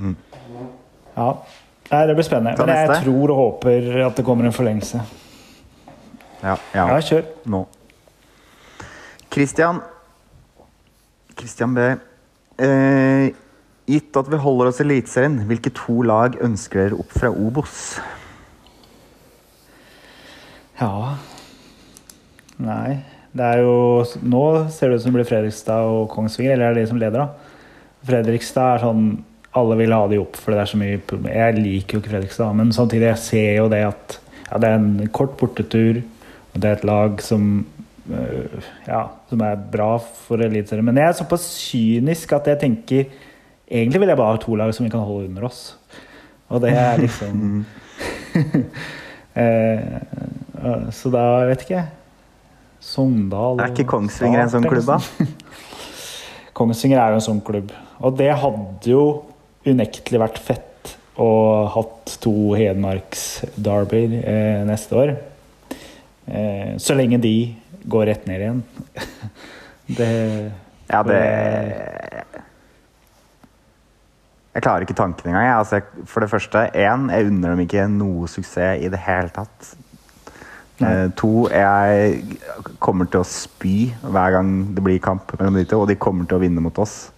[0.00, 0.16] Mm.
[1.16, 1.30] Ja.
[1.90, 2.54] Nei, det blir spennende.
[2.60, 5.00] Men jeg tror og håper at det kommer en forlengelse.
[6.40, 6.84] Ja, ja.
[6.86, 7.24] Ja, kjør.
[7.52, 7.64] nå.
[9.30, 9.80] Christian
[11.38, 11.80] Christian B.
[12.60, 13.30] Eh,
[13.90, 17.78] gitt at vi holder oss i Eliteserien, hvilke to lag ønsker dere opp fra Obos?
[20.80, 21.16] Ja
[22.60, 23.00] Nei.
[23.30, 26.78] Det er jo Nå ser det ut som det blir Fredrikstad og Kongsvinger, eller er
[26.78, 27.66] det de som leder, da?
[28.08, 29.04] Fredrikstad er sånn
[29.56, 31.00] Alle vil ha de opp, for det er så mye.
[31.26, 34.76] Jeg liker jo ikke Fredrikstad, men samtidig jeg ser jo det at ja, det er
[34.78, 36.02] en kort bortetur.
[36.52, 37.48] og Det er et lag som
[38.10, 40.86] øh, ja, som er bra for Eliteserien.
[40.86, 43.10] Men jeg er såpass kynisk at jeg tenker
[43.70, 45.60] Egentlig vil jeg bare ha to lag som vi kan holde under oss.
[46.50, 47.64] Og det er liksom
[49.42, 51.88] eh, Så da vet ikke jeg.
[52.80, 54.98] Sogndal Er ikke Kongsvinger en sånn klubb, da?
[56.56, 57.74] Kongsvinger er jo en sånn klubb.
[58.00, 59.04] Og det hadde jo
[59.68, 61.28] unektelig vært fett å
[61.74, 65.12] hatt to Hedmarks-derbyer eh, neste år.
[66.24, 67.34] Eh, så lenge de
[67.90, 68.64] går rett ned igjen.
[70.00, 70.10] det
[70.90, 71.20] Ja, det
[74.54, 75.46] Jeg klarer ikke tanken engang.
[75.46, 75.58] jeg.
[75.58, 79.30] Altså, jeg, for det første, én, jeg unner dem ikke noe suksess i det hele
[79.34, 79.76] tatt.
[80.80, 82.22] Eh, to, jeg
[82.80, 86.26] kommer til å spy hver gang det blir kamp mellom de to, og de kommer
[86.26, 87.10] til å vinne mot oss.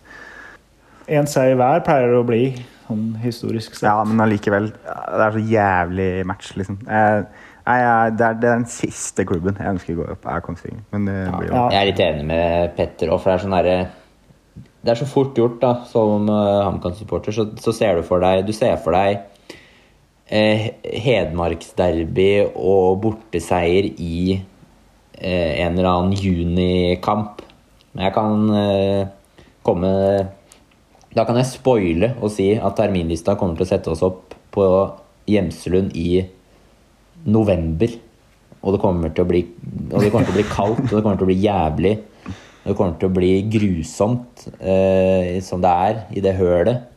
[1.07, 2.43] En seier hver pleier det å bli,
[2.89, 3.87] sånn historisk sett.
[3.87, 4.69] Ja, men allikevel.
[4.75, 6.81] Det er så jævlig match, liksom.
[6.85, 7.23] Eh,
[7.63, 10.43] jeg, jeg, det, er, det er den siste klubben jeg ønsker å gå opp, er
[10.43, 10.83] Kongsvinger.
[10.93, 11.67] Men det blir jo Ja.
[11.71, 13.77] Jeg er litt enig med Petter òg, for det er sånn derre
[14.83, 18.43] Det er så fort gjort, da, som uh, HamKam-supporter, så, så ser du for deg
[18.49, 19.21] Du ser for deg
[20.33, 27.43] eh, Hedmarksderby og borteseier i eh, en eller annen junikamp.
[27.93, 29.03] Men jeg kan eh,
[29.63, 29.91] komme
[31.13, 34.65] Da kan jeg spoile og si at terminlista kommer til å sette oss opp på
[35.29, 36.23] Gjemselund i
[37.29, 37.93] november.
[38.63, 39.43] Og det kommer til å bli,
[39.91, 41.93] og det kommer til å bli kaldt, og det kommer til å bli jævlig.
[42.63, 46.89] Det kommer til å bli grusomt, eh, som det er i det hølet.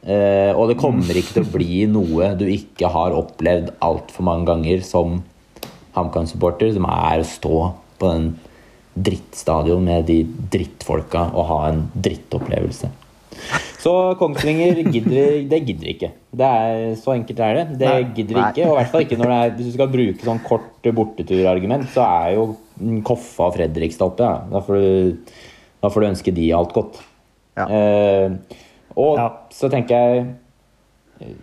[0.00, 4.48] Eh, og det kommer ikke til å bli noe du ikke har opplevd altfor mange
[4.48, 5.18] ganger som
[5.96, 7.58] HamKam-supporter, som er å stå
[8.00, 8.30] på den
[8.96, 12.90] drittstadion med de drittfolka og ha en drittopplevelse.
[13.80, 16.10] Så Kongsvinger gidder, det gidder ikke.
[16.36, 17.66] Det er, så enkelt er det.
[17.80, 18.66] Det gidder ikke.
[18.66, 21.86] Og i hvert fall ikke når det er, hvis du skal bruke sånn kort borteturargument,
[21.94, 22.44] så er jo
[23.06, 24.26] Koffa og Fredrikstad oppe.
[24.26, 24.44] Ja.
[24.50, 25.36] Da, får du,
[25.82, 27.00] da får du ønske de alt godt.
[27.58, 27.66] Ja.
[27.68, 28.30] Eh,
[28.96, 29.28] og Ja.
[29.54, 31.34] så tenker jeg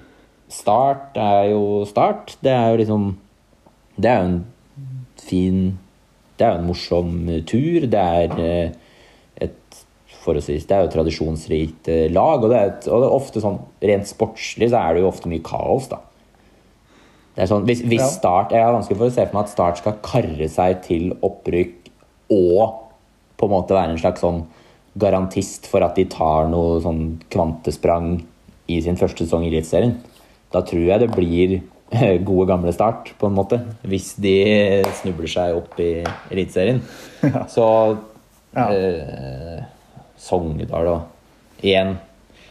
[0.49, 2.37] Start er jo Start.
[2.43, 3.07] Det er jo liksom
[3.99, 4.43] Det er jo en
[5.27, 5.77] fin
[6.37, 7.13] Det er jo en morsom
[7.49, 7.87] tur.
[7.91, 8.71] Det er eh,
[9.41, 9.81] et
[10.23, 12.43] forholdsvis Det er jo et tradisjonsrikt eh, lag.
[12.43, 15.11] Og det, er et, og det er ofte sånn rent sportslig så er det jo
[15.11, 15.99] ofte mye kaos, da.
[17.37, 18.07] Det sånn, hvis, hvis Ja.
[18.09, 21.11] Start Jeg har vanskelig for å se for meg at Start skal karre seg til
[21.21, 21.91] opprykk
[22.33, 22.79] og
[23.37, 24.39] på en måte være en slags sånn
[24.97, 28.23] garantist for at de tar noe sånn kvantesprang
[28.67, 29.93] i sin første sesong i Eliteserien.
[30.51, 31.53] Da tror jeg det blir
[32.27, 33.61] gode, gamle Start, på en måte.
[33.85, 34.33] Hvis de
[35.03, 36.01] snubler seg opp i
[36.33, 36.81] Eliteserien.
[37.53, 37.67] Så
[38.57, 38.65] Ja.
[38.73, 39.61] eh,
[40.17, 41.93] Sogndal og Igjen,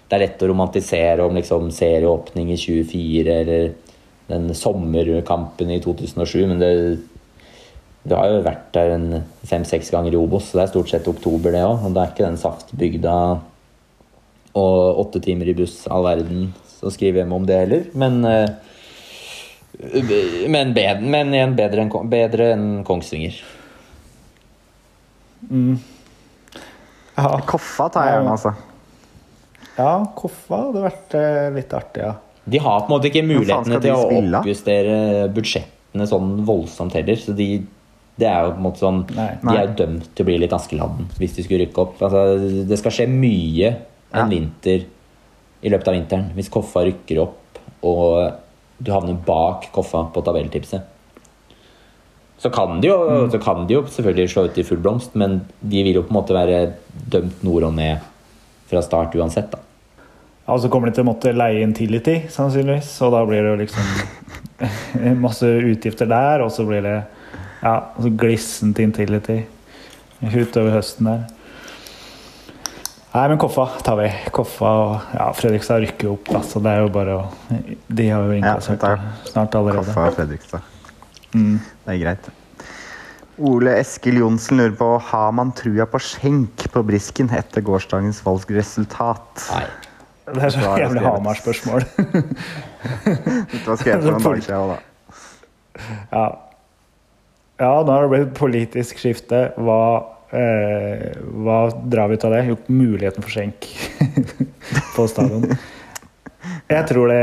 [0.06, 3.68] det er lett å romantisere om liksom serieåpning i 24 eller
[4.30, 6.70] den sommerkampen i 2007, men det,
[8.06, 9.08] det har jo vært der en
[9.46, 11.86] fem-seks ganger i Obos, så det er stort sett oktober, det òg.
[11.86, 13.16] Og det er ikke den saftbygda
[14.56, 16.48] og åtte timer i buss, all verden,
[16.78, 17.90] som skriver hjem om det heller.
[17.98, 18.48] Men eh,
[20.48, 23.36] men, bedre, men igjen bedre enn, bedre enn Kongsvinger.
[27.16, 28.52] Ja, Koffa tar jeg gjerne, altså.
[29.76, 32.14] ja Koffa hadde vært eh, litt artig, ja.
[32.48, 34.04] De har på en måte ikke mulighetene til å
[34.40, 34.98] oppjustere
[35.34, 37.16] budsjettene sånn voldsomt heller.
[37.18, 37.48] Så de,
[38.16, 39.30] det er jo på en måte sånn Nei.
[39.42, 41.98] De er jo dømt til å bli litt Askeladden hvis de skulle rykke opp.
[42.06, 43.72] Altså, det skal skje mye
[44.12, 44.26] en Ja.
[44.30, 44.84] vinter
[45.62, 48.34] i løpet av vinteren hvis Koffa rykker opp og
[48.78, 50.82] du havner bak Koffa på tabelltipset.
[52.38, 53.30] Så kan de jo, Mm.
[53.32, 56.10] så kan de jo selvfølgelig slå ut i full blomst, men de vil jo på
[56.12, 56.74] en måte være
[57.08, 57.98] dømt nord og ned
[58.68, 59.50] fra start uansett.
[59.50, 59.58] da.
[60.46, 62.92] Ja, Og så kommer de til å måtte leie inn Tility, sannsynligvis.
[63.02, 63.86] Og da blir det jo liksom
[65.26, 66.96] masse utgifter der, og så blir det
[67.62, 69.42] ja, så glissent Intility
[70.22, 71.26] utover høsten der.
[73.16, 74.08] Nei, men Koffa tar vi.
[74.34, 77.22] Koffa og ja, Fredrikstad rykker jo opp, da, så det er jo bare å
[77.88, 78.96] De har jo innkassert Ja,
[79.30, 79.86] snart allerede.
[79.88, 80.74] Koffa og Fredrikstad.
[81.32, 81.54] Mm.
[81.86, 82.28] Det er greit.
[83.36, 89.48] Ole Eskil Johnsen lurer på Har man trua på skjenk på brisken etter gårsdagens valgresultat.
[89.52, 89.64] Nei.
[90.26, 91.02] Det er så jævlig.
[91.04, 91.84] Hamar-spørsmål.
[91.86, 94.58] Dette var skrevet for noen dager siden.
[94.58, 94.78] òg, Da.
[96.10, 96.24] ja.
[97.62, 99.40] ja, nå har det blitt politisk skifte.
[99.60, 99.78] Hva,
[100.34, 101.14] eh,
[101.46, 101.58] hva
[101.92, 102.42] drar vi ut av det?
[102.50, 103.68] Jo, muligheten for skjenk
[104.96, 105.46] på stadion.
[106.70, 107.20] Jeg tror, det,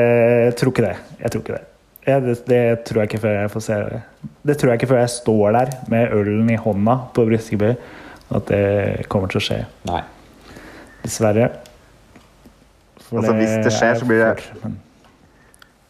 [0.47, 0.95] jeg tror ikke det.
[1.25, 1.65] Jeg tror ikke det.
[2.03, 2.37] Jeg, det.
[2.47, 3.99] Det tror jeg ikke før jeg får se det.
[4.47, 7.73] Det tror jeg ikke før jeg står der med ølen i hånda på Briskeby,
[8.39, 8.63] at det
[9.11, 9.59] kommer til å skje.
[9.91, 10.01] Nei.
[11.03, 11.51] Dessverre.
[13.13, 14.73] Altså, hvis det skjer, er så blir det-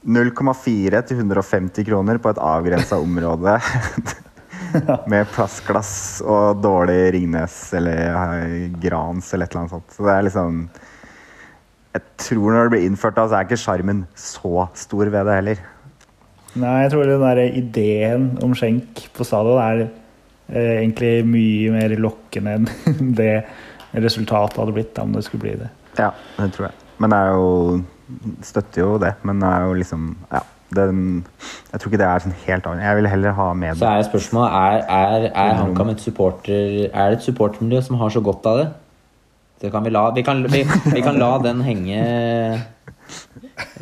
[0.04, 3.56] 0,4 til 150 kroner på et avgrensa område.
[5.12, 9.96] Med plastglass og dårlig Ringnes eller eh, Grans eller et eller annet sånt.
[9.96, 10.60] Så det er liksom
[11.94, 15.38] Jeg tror når det blir innført, da, så er ikke sjarmen så stor ved det
[15.40, 15.66] heller.
[16.54, 21.96] Nei, jeg tror den der ideen om skjenk på stadion er eh, egentlig mye mer
[22.02, 22.70] lokkende enn
[23.20, 23.34] det
[23.94, 25.70] resultatet hadde blitt da, om det skulle bli det.
[26.00, 26.83] Ja, det tror jeg.
[27.04, 27.48] Men det er jo
[28.46, 30.44] Støtter jo det, men det er jo liksom Ja.
[30.74, 31.24] Den,
[31.70, 32.82] jeg tror ikke det er sånn helt annet.
[32.88, 37.12] Jeg vil heller ha med Så er spørsmålet er, er, er HamKam et supporter Er
[37.12, 38.66] det et supportermiljø som har så godt av det?
[39.62, 40.64] Det kan vi la Vi kan, vi,
[40.96, 42.00] vi kan la den henge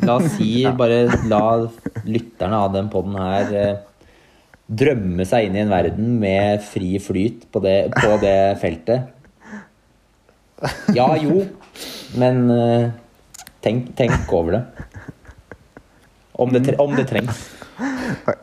[0.04, 1.40] La oss si Bare la
[2.04, 3.80] lytterne av den poden her eh,
[4.72, 9.10] drømme seg inn i en verden med fri flyt på det, på det feltet.
[10.96, 11.42] Ja, jo,
[12.20, 12.92] men eh,
[13.64, 14.62] tenk, tenk over det.
[16.42, 17.42] Om det, tre- om det trengs.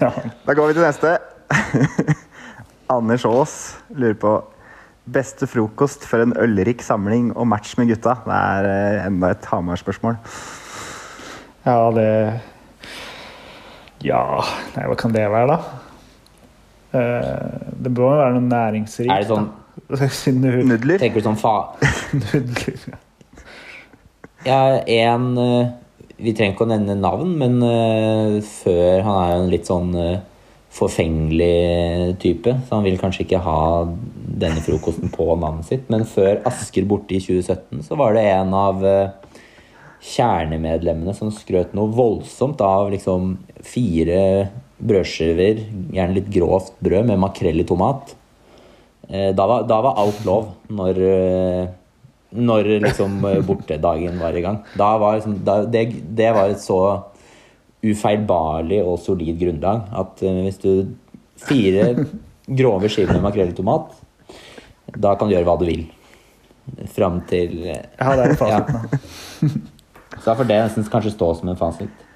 [0.00, 1.10] Da går vi til neste.
[2.94, 3.52] Anders Aas
[3.92, 4.30] lurer på
[5.10, 8.14] Beste frokost for en ølrik samling og match med gutta?
[8.24, 10.16] Det er eh, enda et Hamar-spørsmål.
[11.66, 12.06] Ja, det
[14.06, 14.20] Ja,
[14.76, 15.58] nei, hva kan det være, da?
[16.96, 19.10] Eh, det bør jo være noe næringsrikt.
[19.12, 19.50] Er det sånn
[20.70, 21.00] Nudler?
[21.02, 21.54] Tenker du sånn fa...
[22.14, 23.00] nudler Ja,
[24.44, 25.68] en eh,
[26.20, 29.94] Vi trenger ikke å nevne navn, men eh, før Han er jo en litt sånn
[29.96, 30.20] eh,
[30.70, 33.88] forfengelig type, så han vil kanskje ikke ha
[34.38, 35.88] denne frokosten på navnet sitt.
[35.90, 38.84] Men før Asker borte i 2017, så var det en av
[40.12, 43.32] kjernemedlemmene som skrøt noe voldsomt av liksom
[43.66, 44.20] fire
[44.78, 45.58] brødskiver,
[45.90, 48.14] gjerne litt grovt brød med makrell i tomat.
[49.10, 51.02] Da var, da var alt lov når,
[52.32, 54.60] når liksom eh, bortedagen var i gang.
[54.78, 56.80] Da var liksom, da, det, det var et så
[57.82, 60.72] ufeilbarlig og solid grunnlag at eh, hvis du
[61.40, 61.94] Fire
[62.52, 63.94] grove skiver med makrell i tomat,
[64.92, 65.86] da kan du gjøre hva du vil.
[66.92, 68.76] Fram til eh, Ja, det er fasiten.
[68.76, 69.48] da.
[70.20, 72.06] Så da får det nesten kanskje stå som en fasit.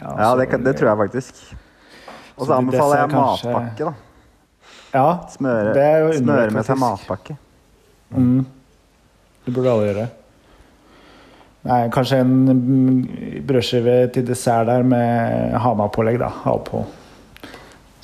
[0.00, 1.42] Ja, det, det tror jeg faktisk.
[2.38, 3.92] Og Så så anbefaler jeg kanskje- matpakke, da.
[4.94, 7.36] Ja, Smøre, det er jo smøre med seg matpakke.
[8.14, 8.46] Mm.
[9.44, 10.06] Det burde alle gjøre.
[11.68, 16.30] Nei, kanskje en mm, brødskive til dessert der med Hamar-pålegg, da.
[16.46, 16.86] Havpå.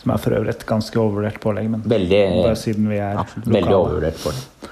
[0.03, 3.49] Som er for øvrig et ganske overvurdert pålegg, men Veldig, bare siden vi er Absolutt.
[3.57, 4.71] veldig overvurdert pålegg.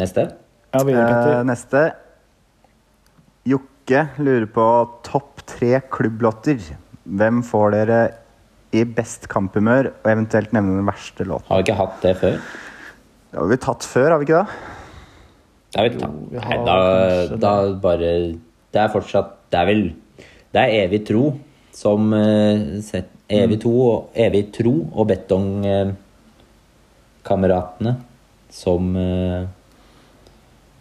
[0.00, 0.28] Neste.
[0.74, 1.82] Ja, Eh, neste.
[3.46, 4.64] Jokke lurer på
[5.06, 6.62] topp tre klubblåter.
[7.04, 7.98] Hvem får dere
[8.74, 11.46] i best kamphumør, og eventuelt nevne den verste låten?
[11.50, 12.38] Har vi ikke hatt det før?
[13.34, 14.50] Det har vi tatt før, har vi ikke det?
[15.74, 16.14] Det har vi tatt.
[16.30, 18.10] vi Nei, da, kanskje da bare
[18.70, 19.80] Det er fortsatt Det er vel
[20.54, 21.24] Det er evig tro
[21.74, 27.96] som eh, set, Evig, to, og- evig tro og betongkameratene
[28.54, 29.42] som eh,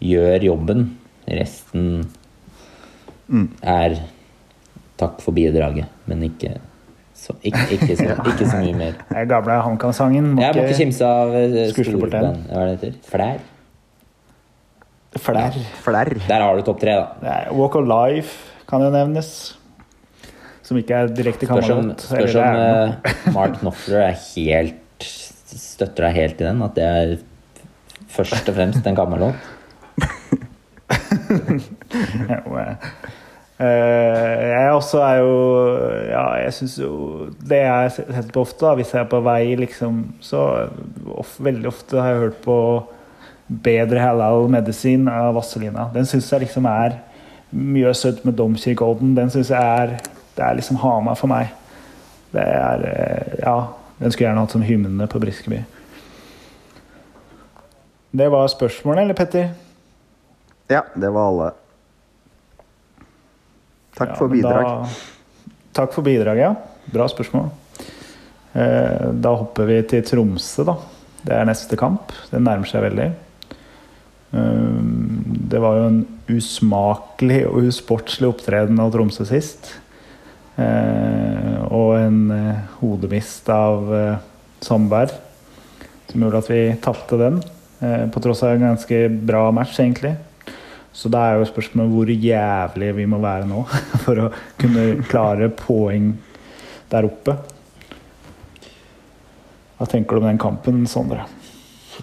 [0.03, 0.83] gjør jobben.
[1.25, 2.03] Resten
[3.63, 3.95] er
[5.01, 6.59] takk for bidraget, men ikke
[7.23, 8.95] så, ikke, ikke, så, ikke så mye mer.
[9.07, 10.33] Det er gamle HamKam-sangen.
[10.41, 12.41] Jeg må ikke kimse av eh, storband.
[12.49, 12.97] Hva det heter?
[13.07, 13.43] Flær?
[15.23, 15.59] Flær.
[15.85, 16.11] Flær.
[16.27, 17.37] Der har du topp tre, da.
[17.55, 19.29] Walk of Life kan jo nevnes.
[20.63, 22.03] Som ikke er direkte kamerat.
[22.03, 25.07] spørs om eh, Mark Knopfler er helt
[25.53, 26.59] støtter deg helt i den.
[26.65, 27.15] At det er
[28.13, 29.39] først og fremst en gammel låt.
[33.63, 35.35] Eh, jeg også er jo
[36.09, 36.93] Ja, jeg syns jo
[37.39, 40.41] Det jeg setter på ofte, da, hvis jeg er på vei, liksom, så
[41.13, 42.57] of, Veldig ofte har jeg hørt på
[43.63, 45.89] Bedre halal medisin av Vazelina.
[45.93, 46.95] Den syns jeg liksom er
[47.53, 49.11] mye søtt med Domkirkeodden.
[49.17, 49.97] Den syns jeg er
[50.33, 51.51] Det er liksom Hamar for meg.
[52.33, 53.57] Det er eh, Ja,
[53.99, 55.59] den skulle jeg gjerne hatt som hymne på Briskeby.
[58.13, 59.51] Det var spørsmålet, eller, Petter?
[60.71, 61.51] Ja, det var alle.
[63.97, 64.63] Takk Ja, for bidrag.
[64.63, 66.55] Da, takk for bidraget, ja.
[66.93, 67.51] Bra spørsmål.
[68.53, 70.77] Eh, da hopper vi til Tromsø, da.
[71.23, 72.13] Det er neste kamp.
[72.31, 73.07] Den nærmer seg veldig.
[74.33, 74.81] Eh,
[75.53, 76.01] det var jo en
[76.33, 79.75] usmakelig og usportslig opptreden av Tromsø sist.
[80.57, 82.19] Eh, og en
[82.79, 83.89] hodemist av
[84.61, 85.13] Sandberg
[86.11, 87.41] som gjorde at vi tapte den.
[87.83, 90.13] På tross av en ganske bra match, egentlig.
[90.93, 93.63] Så da er jo spørsmålet hvor jævlig vi må være nå
[94.05, 94.29] for å
[94.61, 96.11] kunne klare poeng
[96.91, 97.37] der oppe.
[99.79, 101.25] Hva tenker du om den kampen, Sondre?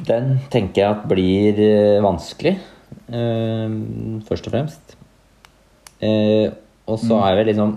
[0.07, 2.57] Den tenker jeg at blir eh, vanskelig,
[3.11, 3.77] eh,
[4.27, 4.97] først og fremst.
[6.03, 6.51] Eh,
[6.91, 7.75] og så er vi liksom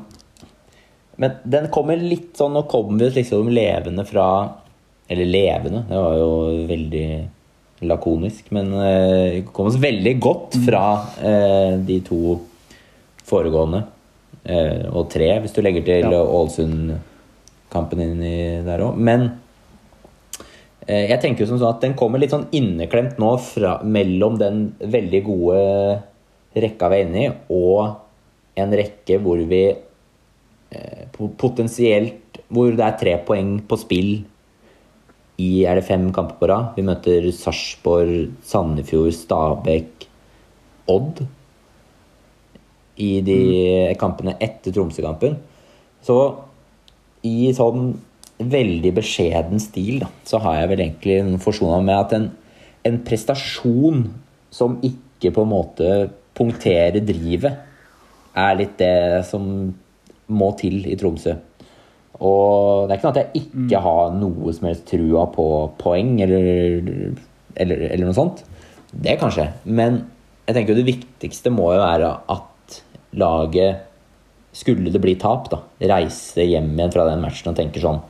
[1.19, 4.27] Men den kommer litt sånn Nå kommer vi liksom levende fra
[5.11, 6.29] Eller levende, det var jo
[6.69, 7.07] veldig
[7.89, 8.49] lakonisk.
[8.55, 10.83] Men eh, kom oss veldig godt fra
[11.21, 12.37] eh, de to
[13.27, 13.85] foregående.
[14.43, 16.23] Eh, og tre, hvis du legger til ja.
[16.23, 18.99] Ålesund-kampen inni der òg.
[18.99, 19.31] Men
[20.87, 24.35] Eh, jeg tenker jo som sånn at Den kommer litt sånn inneklemt nå fra, mellom
[24.39, 25.61] den veldig gode
[26.59, 31.05] rekka vi er inne i, og en rekke hvor vi eh,
[31.39, 34.11] potensielt Hvor det er tre poeng på spill
[35.41, 36.73] i er det fem kamper på rad.
[36.77, 40.07] Vi møter Sarpsborg, Sandefjord, Stabæk,
[40.93, 41.23] Odd
[42.99, 43.97] i de mm.
[43.97, 45.37] kampene etter Tromsø-kampen.
[46.03, 46.17] Så
[47.25, 47.93] i sånn
[48.43, 52.27] veldig beskjeden stil, da, så har jeg vel egentlig forsona med at en,
[52.83, 54.07] en, prestasjon
[54.53, 55.93] som ikke på en måte
[56.35, 57.61] punkterer drivet,
[58.33, 59.45] er litt det som
[60.33, 61.37] må til i Tromsø.
[62.19, 63.85] Og det er ikke noe at jeg ikke mm.
[63.87, 65.47] har noe som helst trua på
[65.79, 66.47] poeng eller,
[67.55, 68.43] eller, eller noe sånt.
[68.93, 69.49] Det kanskje.
[69.65, 70.03] Men
[70.45, 72.79] jeg tenker jo det viktigste må jo være at
[73.17, 73.89] laget,
[74.53, 78.03] skulle det bli tap, da, reise hjem igjen fra den matchen og tenker sånn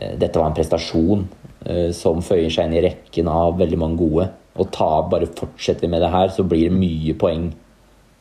[0.00, 1.26] Eh, dette var en prestasjon
[1.66, 4.28] eh, som føyer seg inn i rekken av veldig mange gode.
[4.60, 7.50] Og ta, bare fortsetter vi med det her, så blir det mye poeng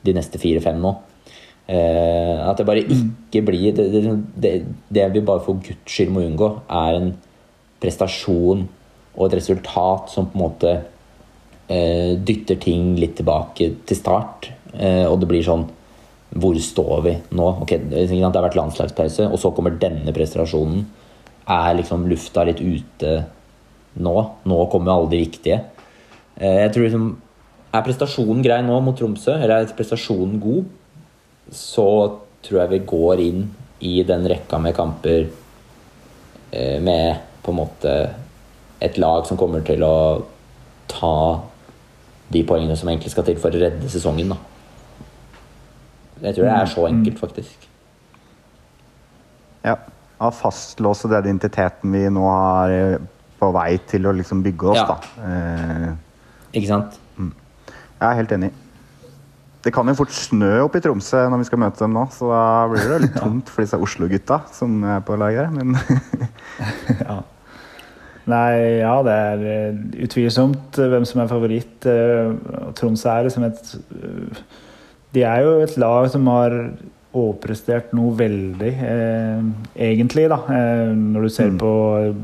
[0.05, 0.93] de neste fire-fem nå.
[1.69, 4.53] Eh, at det bare ikke blir Det, det, det,
[4.89, 7.11] det vi bare for guds skyld må unngå, er en
[7.79, 8.63] prestasjon
[9.15, 10.71] og et resultat som på en måte
[11.69, 14.49] eh, dytter ting litt tilbake til start.
[14.73, 15.67] Eh, og det blir sånn
[16.29, 17.45] Hvor står vi nå?
[17.63, 20.83] Okay, det har vært landslagspause, og så kommer denne prestasjonen
[21.49, 23.13] er liksom lufta litt ute
[23.99, 24.15] nå.
[24.45, 25.63] Nå kommer alle de viktige.
[26.37, 27.09] Eh, jeg tror liksom
[27.69, 30.63] Er prestasjonen grei nå mot Tromsø, eller er prestasjonen god,
[31.51, 31.87] så
[32.45, 33.45] tror jeg vi går inn
[33.85, 35.27] i den rekka med kamper
[36.51, 37.93] eh, med på en måte
[38.79, 39.95] et lag som kommer til å
[40.89, 41.15] ta
[42.29, 44.33] de poengene som egentlig skal til for å redde sesongen.
[44.33, 44.37] Da.
[46.27, 47.67] Jeg tror det er så enkelt, faktisk.
[49.63, 49.75] Ja
[50.19, 52.99] Å fastlåse den identiteten vi nå er
[53.39, 54.79] på vei til å liksom bygge oss.
[54.79, 54.85] Ja.
[54.91, 55.27] Da.
[55.27, 56.97] Eh, Ikke sant?
[57.15, 57.31] Mm.
[57.69, 58.49] Jeg er helt enig.
[59.65, 62.29] Det kan jo fort snø oppe i Tromsø når vi skal møte dem nå, så
[62.31, 65.75] da blir det litt tomt for disse Oslo-gutta som er på laget men
[67.03, 67.19] ja.
[68.29, 68.53] Nei,
[68.83, 71.87] ja, det er eh, utvilsomt hvem som er favoritt.
[71.89, 72.29] Eh,
[72.77, 74.41] Tromsø er liksom et eh,
[75.15, 76.53] De er jo et lag som har
[77.17, 79.39] overprestert noe veldig, eh,
[79.89, 80.43] egentlig, da.
[80.53, 81.57] Eh, når du ser mm.
[81.63, 81.71] på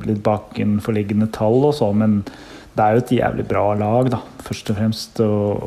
[0.05, 2.03] litt bakenforliggende tall og sånn.
[2.03, 2.19] Men
[2.76, 5.21] det er jo et jævlig bra lag, da, først og fremst.
[5.23, 5.63] Og,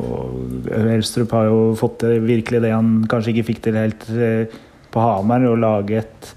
[0.69, 4.59] og har jo fått til virkelig det han kanskje ikke fikk til helt eh,
[4.93, 6.35] på Hamar, å lage et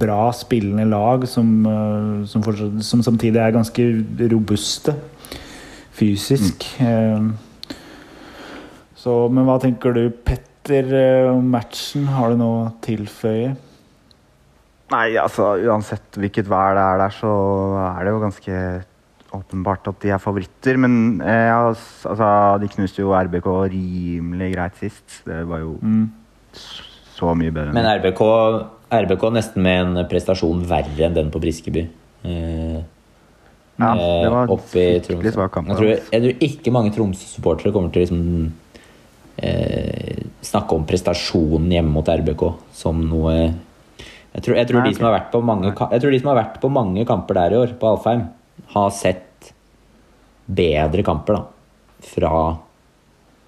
[0.00, 3.88] bra spillende lag som, eh, som, fortsatt, som samtidig er ganske
[4.34, 4.96] robuste
[5.96, 6.66] fysisk.
[6.82, 7.30] Mm.
[7.30, 7.76] Eh,
[9.00, 10.48] så, men hva tenker du, Petter?
[10.60, 13.54] etter eh, matchen, har du noe å tilføye?
[14.90, 17.30] Nei, altså uansett hvilket vær det er der, så
[17.80, 18.60] er det jo ganske
[19.36, 20.78] åpenbart at de er favoritter.
[20.80, 22.30] Men eh, altså,
[22.62, 25.20] de knuste jo RBK rimelig greit sist.
[25.26, 26.04] Det var jo mm.
[27.16, 27.74] så mye bedre.
[27.76, 28.22] Men RBK,
[29.04, 31.86] RBK nesten med en prestasjon verre enn den på Briskeby.
[32.26, 32.80] Eh,
[33.80, 35.70] ja, det var skikkelig svak kamp.
[35.72, 38.26] Jeg tror, jeg tror ikke mange Tromsø-supportere kommer til å liksom
[39.40, 42.44] eh, snakke om prestasjonen hjemme mot RBK
[42.76, 43.34] som noe
[44.30, 45.40] jeg tror, jeg, tror Nei, okay.
[45.42, 48.28] mange, jeg tror, de som har vært på mange kamper der i år, på Alfheim,
[48.66, 49.52] har sett
[50.46, 51.44] bedre kamper da,
[52.12, 52.34] fra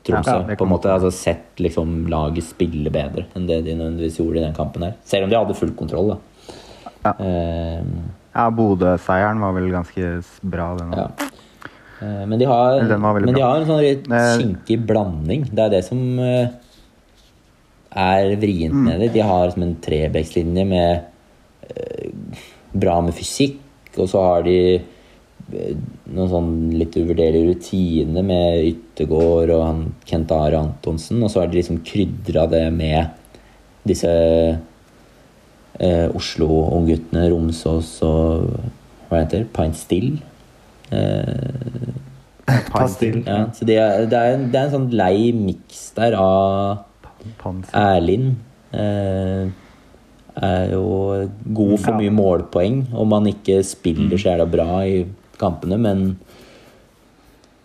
[0.07, 0.39] Tromsø.
[0.49, 4.41] Ja, på en måte altså Sett liksom laget spille bedre enn det de nødvendigvis gjorde
[4.41, 6.11] i den kampen her Selv om de hadde full kontroll.
[6.15, 6.49] da.
[7.05, 10.11] Ja, uh, ja Bodø-seieren var vel ganske
[10.43, 11.05] bra, den òg.
[11.05, 11.31] Ja.
[12.03, 15.47] Uh, men de har, men de har en sånn litt eh, kinkig blanding.
[15.55, 16.51] Det er det som uh,
[17.95, 19.01] er vrient med mm.
[19.05, 19.13] det.
[19.15, 21.09] De har som en trebekslinje med
[22.73, 23.61] bra med fysikk,
[23.99, 24.89] og så har de eh,
[25.53, 31.51] noen sånn litt uvurderlig rutine med Yttergård og han Kent Are Antonsen, og så har
[31.51, 33.13] de liksom krydra det med
[33.89, 34.13] disse
[35.79, 38.53] eh, Oslo-ungguttene, Romsås og
[39.09, 40.15] hva heter det, Pint Still.
[40.93, 41.93] Eh,
[42.73, 43.23] Pastill.
[43.27, 46.89] ja, så det er, det, er en, det er en sånn lei miks der av.
[47.71, 48.33] Erlind
[48.75, 49.45] eh,
[50.43, 50.87] er jo
[51.55, 55.05] god for mye målpoeng om man ikke spiller så jævla bra i
[55.43, 56.07] kampene, men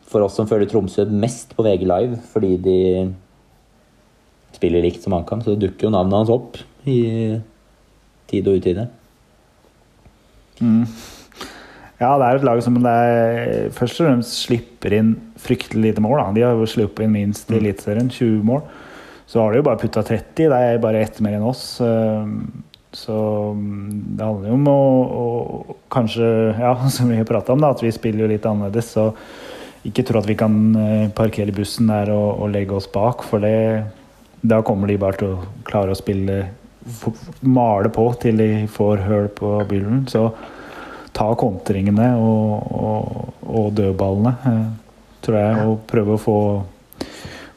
[0.07, 2.77] for oss som følger Tromsø mest på VG Live fordi de
[4.55, 6.57] spiller likt som HamKam, så dukker jo navnet hans opp
[6.87, 7.01] i
[8.31, 8.87] tid og utide.
[11.97, 16.19] Ja, det er et lag som er, først og fremst slipper inn fryktelig lite mål.
[16.21, 16.27] Da.
[16.35, 18.61] De har jo sluppet inn minst i Eliteserien, 20 mål.
[19.27, 21.63] Så har de jo bare putta 30, det er bare ett mer enn oss.
[22.97, 23.15] Så
[23.53, 24.79] mm, det handler jo om å,
[25.21, 26.27] å kanskje,
[26.57, 28.89] ja, som vi har prata om, da, at vi spiller jo litt annerledes.
[28.97, 29.11] Så
[29.87, 33.43] ikke tro at vi kan eh, parkere bussen der og, og legge oss bak, for
[33.43, 33.85] det,
[34.41, 36.45] da kommer de bare til å klare å spille
[37.43, 40.05] Male på til de får høl på byllen.
[40.07, 40.21] Så
[41.11, 46.37] ta kontringene og, og, og dødballene, eh, tror jeg, og prøve å få,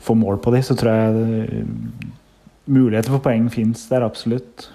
[0.03, 1.23] få mål på de, så tror jeg
[1.61, 2.11] eh,
[2.71, 4.67] muligheter for poeng fins der absolutt.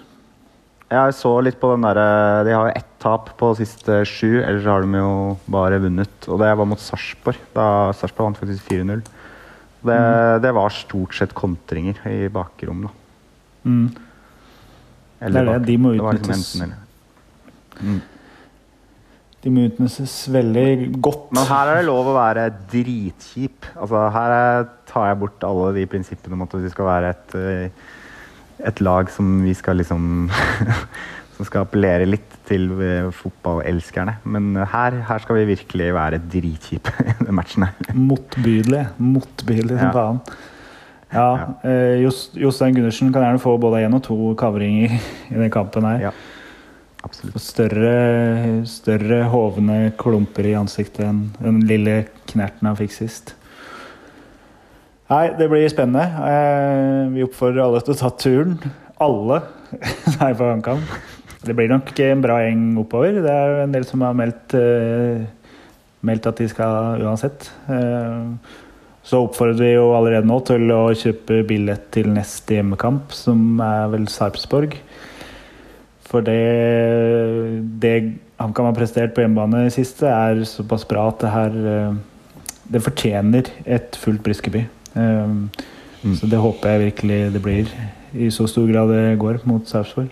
[0.86, 4.66] Jeg så litt på den derre De har jo ett tap på siste sju, ellers
[4.70, 5.12] har de jo
[5.50, 6.28] bare vunnet.
[6.30, 7.40] Og det var mot Sarpsborg.
[7.54, 7.66] Da
[7.98, 9.02] Sarpsborg vant faktisk 4-0.
[9.86, 10.00] Det,
[10.42, 12.92] det var stort sett kontringer i bakrom, da.
[13.66, 13.88] Mm.
[15.26, 16.54] Eller Det er det, de må utnyttes.
[17.80, 18.00] Mm.
[19.44, 20.70] De må utnyttes veldig
[21.02, 21.28] godt.
[21.36, 23.68] Men her er det lov å være dritkjip.
[23.76, 27.36] Altså, her er, tar jeg bort alle de prinsippene om at vi skal være et,
[27.38, 27.86] eh,
[28.64, 30.30] et lag som vi skal liksom
[31.36, 34.14] Som skal appellere litt til eh, fotballelskerne.
[34.24, 37.66] Men her, her skal vi virkelig være dritkjipe i den matchen.
[37.92, 38.86] Motbydelig.
[38.96, 39.92] Motbydelig som Ja.
[39.92, 40.20] faen.
[41.12, 41.26] Ja,
[41.60, 41.74] ja.
[42.06, 44.96] Jos- Jostein Gundersen kan gjerne få både én og to kavringer
[45.30, 46.00] i den kampen her.
[46.08, 46.14] Ja,
[47.04, 47.36] absolutt.
[47.44, 53.34] Større, større hovne klumper i ansiktet enn den lille knerten han fikk sist.
[55.06, 56.02] Nei, det blir spennende.
[56.26, 58.56] Eh, Vi oppfordrer alle til å ta turen.
[59.02, 59.40] Alle
[60.20, 60.82] her på HamKam.
[61.46, 63.20] Det blir nok en bra gjeng oppover.
[63.22, 65.26] Det er en del som har meldt, eh,
[66.06, 67.50] meldt at de skal uansett.
[67.70, 68.54] Eh,
[69.06, 73.84] Så oppfordrer vi jo allerede nå til å kjøpe billett til neste hjemmekamp, som er
[73.92, 74.74] vel Sarpsborg.
[76.02, 76.34] For det,
[77.78, 77.92] det
[78.40, 81.94] HamKam har prestert på hjemmebane i siste, er såpass bra at det her
[82.66, 84.64] Det fortjener et fullt Briskeby.
[84.96, 85.64] Eh,
[86.14, 87.70] Så det håper jeg virkelig det blir,
[88.14, 90.10] i så stor grad det går mot Sarpsborg.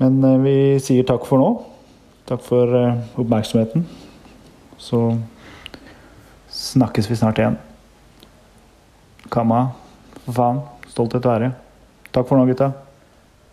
[0.00, 1.50] Men uh, vi sier takk for nå.
[2.26, 3.84] Takk for uh, oppmerksomheten.
[4.80, 5.02] Så
[6.50, 7.58] snakkes vi snart igjen.
[9.30, 9.66] Kamma,
[10.24, 10.62] for faen.
[10.90, 11.52] Stolthet å være.
[12.10, 12.72] Takk for nå, gutta.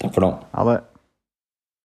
[0.01, 0.38] Takk for nå.
[0.55, 0.80] Ha det.